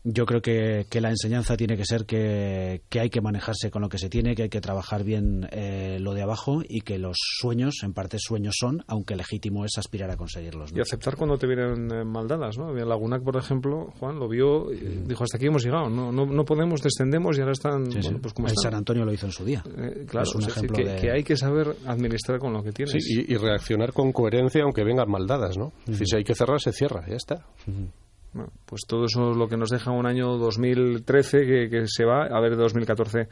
yo 0.03 0.25
creo 0.25 0.41
que, 0.41 0.85
que 0.89 0.99
la 0.99 1.09
enseñanza 1.09 1.55
tiene 1.55 1.77
que 1.77 1.85
ser 1.85 2.05
que, 2.05 2.81
que 2.89 2.99
hay 2.99 3.09
que 3.09 3.21
manejarse 3.21 3.69
con 3.69 3.81
lo 3.83 3.89
que 3.89 3.97
se 3.99 4.09
tiene, 4.09 4.33
que 4.35 4.43
hay 4.43 4.49
que 4.49 4.59
trabajar 4.61 5.03
bien 5.03 5.47
eh, 5.51 5.97
lo 5.99 6.13
de 6.13 6.23
abajo 6.23 6.61
y 6.67 6.81
que 6.81 6.97
los 6.97 7.17
sueños, 7.39 7.75
en 7.83 7.93
parte 7.93 8.17
sueños 8.19 8.55
son, 8.59 8.83
aunque 8.87 9.15
legítimo 9.15 9.63
es 9.65 9.77
aspirar 9.77 10.09
a 10.09 10.17
conseguirlos. 10.17 10.71
¿no? 10.71 10.77
Y 10.79 10.81
aceptar 10.81 11.15
cuando 11.17 11.37
te 11.37 11.45
vienen 11.47 11.91
eh, 11.91 12.03
mal 12.03 12.27
dadas, 12.27 12.57
¿no? 12.57 12.73
Lagunac, 12.73 13.23
por 13.23 13.37
ejemplo, 13.37 13.93
Juan 13.99 14.17
lo 14.17 14.27
vio 14.27 14.73
y 14.73 14.77
dijo, 15.07 15.23
hasta 15.23 15.37
aquí 15.37 15.45
hemos 15.45 15.63
llegado, 15.63 15.89
no, 15.89 16.11
no, 16.11 16.25
no 16.25 16.45
podemos, 16.45 16.81
descendemos 16.81 17.37
y 17.37 17.41
ahora 17.41 17.53
están, 17.53 17.85
Sí, 17.91 17.99
sí. 18.01 18.07
bueno, 18.07 18.19
pues 18.21 18.33
como 18.33 18.47
el 18.47 18.53
están. 18.53 18.71
San 18.71 18.77
Antonio 18.79 19.05
lo 19.05 19.13
hizo 19.13 19.27
en 19.27 19.31
su 19.31 19.45
día. 19.45 19.63
Eh, 19.77 20.05
claro, 20.07 20.27
es 20.27 20.35
un 20.35 20.43
ejemplo 20.43 20.77
que, 20.77 20.83
de- 20.85 20.99
que 20.99 21.11
hay 21.11 21.23
que 21.23 21.37
saber 21.37 21.75
administrar 21.85 22.39
con 22.39 22.53
lo 22.53 22.63
que 22.63 22.71
tienes. 22.71 22.91
Sí, 23.03 23.23
y, 23.27 23.33
y 23.33 23.37
reaccionar 23.37 23.93
con 23.93 24.11
coherencia 24.11 24.63
aunque 24.63 24.83
vengan 24.83 25.09
maldadas, 25.11 25.57
¿no? 25.57 25.73
Si 25.91 26.15
hay 26.15 26.23
que 26.23 26.33
cerrar, 26.33 26.59
se 26.59 26.71
cierra, 26.71 27.05
ya 27.07 27.15
está. 27.17 27.45
Bueno, 28.33 28.51
pues 28.65 28.81
todo 28.87 29.05
eso 29.05 29.31
es 29.31 29.37
lo 29.37 29.47
que 29.47 29.57
nos 29.57 29.69
deja 29.69 29.91
un 29.91 30.05
año 30.05 30.37
2013 30.37 31.39
que, 31.45 31.69
que 31.69 31.83
se 31.87 32.05
va 32.05 32.27
a 32.27 32.39
ver 32.39 32.55
2014 32.55 33.27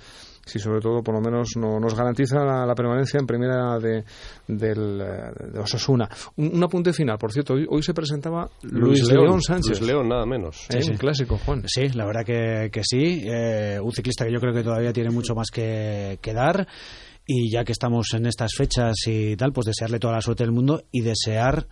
si 0.46 0.60
sobre 0.60 0.82
todo 0.82 1.02
por 1.02 1.16
lo 1.16 1.22
menos 1.22 1.56
no, 1.58 1.80
nos 1.80 1.96
garantiza 1.96 2.44
la, 2.44 2.66
la 2.66 2.76
permanencia 2.76 3.20
en 3.20 3.28
primera 3.28 3.78
de, 3.80 4.04
del, 4.48 5.00
eh, 5.02 5.52
de 5.54 5.60
Osasuna. 5.60 6.10
Un, 6.38 6.56
un 6.56 6.64
apunte 6.64 6.92
final, 6.92 7.18
por 7.18 7.32
cierto, 7.32 7.54
hoy, 7.54 7.66
hoy 7.70 7.84
se 7.84 7.94
presentaba 7.94 8.50
Luis, 8.64 9.08
León, 9.08 9.42
Sánchez. 9.42 9.80
Luis 9.80 9.92
León, 9.92 10.10
nada 10.10 10.26
menos. 10.26 10.66
Eh, 10.70 10.80
Un 10.90 10.98
clásico, 10.98 11.38
Juan. 11.46 11.64
Sí, 11.68 11.90
la 11.90 12.06
verdad 12.06 12.26
que, 12.26 12.70
que 12.72 12.82
sí. 12.84 13.24
Eh, 13.26 13.80
un 13.82 13.92
ciclista 13.92 14.26
que 14.26 14.34
yo 14.34 14.40
creo 14.40 14.54
que 14.54 14.64
todavía 14.64 14.92
tiene 14.92 15.12
mucho 15.12 15.36
más 15.36 15.50
que, 15.52 16.18
que 16.22 16.34
dar. 16.34 16.68
Y 17.26 17.52
ya 17.52 17.64
que 17.64 17.74
estamos 17.74 18.08
en 18.16 18.26
estas 18.26 18.52
fechas 18.58 18.96
y 19.06 19.36
tal, 19.36 19.54
pues 19.54 19.68
desearle 19.68 20.00
toda 20.00 20.16
la 20.16 20.22
suerte 20.22 20.44
del 20.44 20.52
mundo 20.52 20.82
y 20.92 21.02
desear 21.02 21.68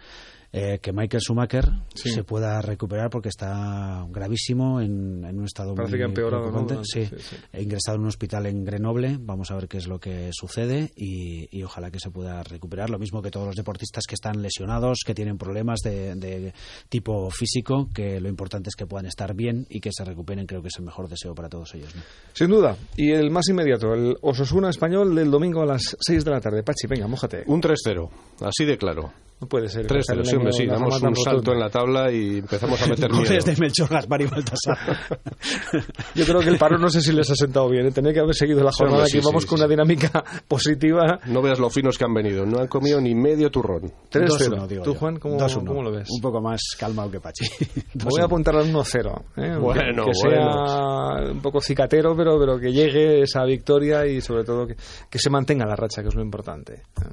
eh, 0.51 0.79
que 0.81 0.91
Michael 0.93 1.21
Schumacher 1.21 1.65
Sí. 1.93 2.09
se 2.09 2.23
pueda 2.23 2.61
recuperar 2.61 3.09
porque 3.09 3.29
está 3.29 4.05
gravísimo 4.09 4.81
en, 4.81 5.23
en 5.25 5.37
un 5.39 5.45
estado 5.45 5.75
Parece 5.75 5.91
muy 5.93 5.97
que 5.99 6.03
ha 6.03 6.07
empeorado, 6.07 6.51
¿no? 6.51 6.83
Sí, 6.83 7.05
Sí, 7.05 7.15
sí. 7.19 7.35
He 7.53 7.63
ingresado 7.63 7.95
en 7.95 8.01
un 8.03 8.07
hospital 8.07 8.45
en 8.45 8.63
Grenoble. 8.63 9.17
Vamos 9.19 9.51
a 9.51 9.55
ver 9.55 9.67
qué 9.67 9.77
es 9.77 9.87
lo 9.87 9.99
que 9.99 10.29
sucede 10.31 10.91
y, 10.95 11.47
y 11.51 11.63
ojalá 11.63 11.91
que 11.91 11.99
se 11.99 12.09
pueda 12.11 12.43
recuperar. 12.43 12.89
Lo 12.89 12.99
mismo 12.99 13.21
que 13.21 13.31
todos 13.31 13.45
los 13.47 13.55
deportistas 13.55 14.05
que 14.07 14.15
están 14.15 14.41
lesionados, 14.41 14.99
que 15.05 15.13
tienen 15.13 15.37
problemas 15.37 15.79
de, 15.83 16.15
de 16.15 16.53
tipo 16.89 17.29
físico, 17.29 17.89
que 17.93 18.19
lo 18.19 18.29
importante 18.29 18.69
es 18.69 18.75
que 18.75 18.85
puedan 18.87 19.05
estar 19.05 19.33
bien 19.35 19.65
y 19.69 19.79
que 19.79 19.89
se 19.91 20.03
recuperen. 20.05 20.45
Creo 20.45 20.61
que 20.61 20.69
es 20.69 20.75
el 20.79 20.85
mejor 20.85 21.07
deseo 21.09 21.35
para 21.35 21.49
todos 21.49 21.73
ellos. 21.75 21.93
¿no? 21.95 22.01
Sin 22.33 22.49
duda. 22.49 22.77
Y 22.95 23.11
el 23.11 23.29
más 23.31 23.47
inmediato, 23.49 23.93
el 23.93 24.15
Osasuna 24.21 24.69
español 24.69 25.13
del 25.15 25.29
domingo 25.29 25.61
a 25.61 25.65
las 25.65 25.95
6 25.99 26.23
de 26.23 26.31
la 26.31 26.39
tarde. 26.41 26.63
Pachi, 26.63 26.87
venga, 26.87 27.07
mójate. 27.07 27.43
Un 27.47 27.61
3-0, 27.61 28.09
así 28.41 28.65
de 28.65 28.77
claro. 28.77 29.11
No 29.39 29.47
puede 29.47 29.69
ser. 29.69 29.85
3-0, 29.85 30.23
sí, 30.23 30.35
hombre, 30.35 30.51
sí. 30.51 30.65
Damos 30.65 30.99
un 30.99 31.15
salto 31.15 31.51
en 31.53 31.59
la 31.59 31.69
tabla 31.69 32.11
y 32.11 32.39
empezamos 32.39 32.81
a 32.81 32.87
meter 32.89 33.11
miedo. 33.11 33.45
De 33.45 33.55
Melchor 33.55 33.87
Gaspar 33.87 34.21
y 34.21 34.25
Baltasar. 34.25 34.77
Yo 36.15 36.25
creo 36.25 36.39
que 36.39 36.49
el 36.49 36.57
paro 36.57 36.79
no 36.79 36.89
sé 36.89 37.01
si 37.01 37.13
les 37.13 37.29
ha 37.29 37.35
sentado 37.35 37.69
bien. 37.69 37.85
¿eh? 37.85 37.91
Tenía 37.91 38.13
que 38.13 38.19
haber 38.19 38.33
seguido 38.33 38.63
la 38.63 38.71
jornada 38.71 39.05
sí, 39.05 39.17
aquí. 39.17 39.25
Vamos 39.25 39.43
sí, 39.43 39.49
con 39.49 39.59
sí. 39.59 39.63
una 39.63 39.69
dinámica 39.69 40.23
positiva. 40.47 41.19
No 41.27 41.43
veas 41.43 41.59
lo 41.59 41.69
finos 41.69 41.99
que 41.99 42.05
han 42.05 42.15
venido. 42.15 42.47
No 42.47 42.59
han 42.59 42.67
comido 42.67 42.99
ni 42.99 43.13
medio 43.13 43.51
turrón. 43.51 43.91
3-0. 44.11 44.27
2-1, 44.27 44.67
digo 44.67 44.83
¿Tú, 44.83 44.93
yo. 44.93 44.99
Juan, 44.99 45.19
cómo, 45.19 45.37
2-1. 45.37 45.67
cómo 45.67 45.83
lo 45.83 45.91
ves? 45.91 46.09
Un 46.09 46.21
poco 46.21 46.41
más 46.41 46.61
calmado 46.79 47.11
que 47.11 47.19
Pachi. 47.19 47.45
Voy 47.93 48.19
a 48.21 48.25
apuntar 48.25 48.55
al 48.55 48.73
1-0. 48.73 49.23
¿eh? 49.37 49.55
Bueno, 49.59 50.05
que 50.05 50.13
sea 50.15 51.31
un 51.31 51.41
poco 51.41 51.61
cicatero, 51.61 52.15
pero, 52.17 52.39
pero 52.39 52.59
que 52.59 52.71
llegue 52.71 53.21
esa 53.21 53.43
victoria 53.43 54.07
y 54.07 54.19
sobre 54.19 54.43
todo 54.43 54.65
que, 54.65 54.75
que 55.09 55.19
se 55.19 55.29
mantenga 55.29 55.67
la 55.67 55.75
racha, 55.75 56.01
que 56.01 56.07
es 56.07 56.15
lo 56.15 56.23
importante. 56.23 56.73
¿eh? 56.73 57.09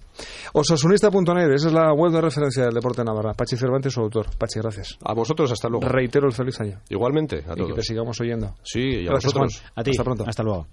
Osasunista.net, 0.55 1.53
esa 1.53 1.69
es 1.69 1.75
la 1.75 1.93
web 1.93 2.14
de 2.15 2.23
referencia 2.23 2.65
del 2.65 2.75
deporte 2.75 3.01
de 3.03 3.05
Navarra. 3.07 3.35
Pachi 3.35 3.57
Cervantes, 3.57 3.93
su 3.93 4.01
autor. 4.01 4.27
Pachi, 4.39 4.61
gracias. 4.61 4.99
A 5.05 5.15
vosotros, 5.15 5.51
hasta 5.53 5.69
luego. 5.69 5.87
Reitero 5.89 6.27
el 6.27 6.33
feliz 6.33 6.61
año. 6.61 6.81
Igualmente, 6.89 7.37
a 7.47 7.53
Y 7.53 7.57
que 7.57 7.63
te 7.63 7.69
todos. 7.71 7.85
sigamos 7.85 8.21
oyendo. 8.21 8.55
Sí, 8.63 8.81
y 8.81 9.07
a 9.07 9.11
Gracias, 9.11 9.33
vosotros. 9.35 9.61
Juan. 9.61 9.73
A 9.77 9.83
ti. 9.85 9.91
Hasta 9.91 10.05
pronto. 10.05 10.25
Hasta 10.27 10.43
luego. 10.43 10.67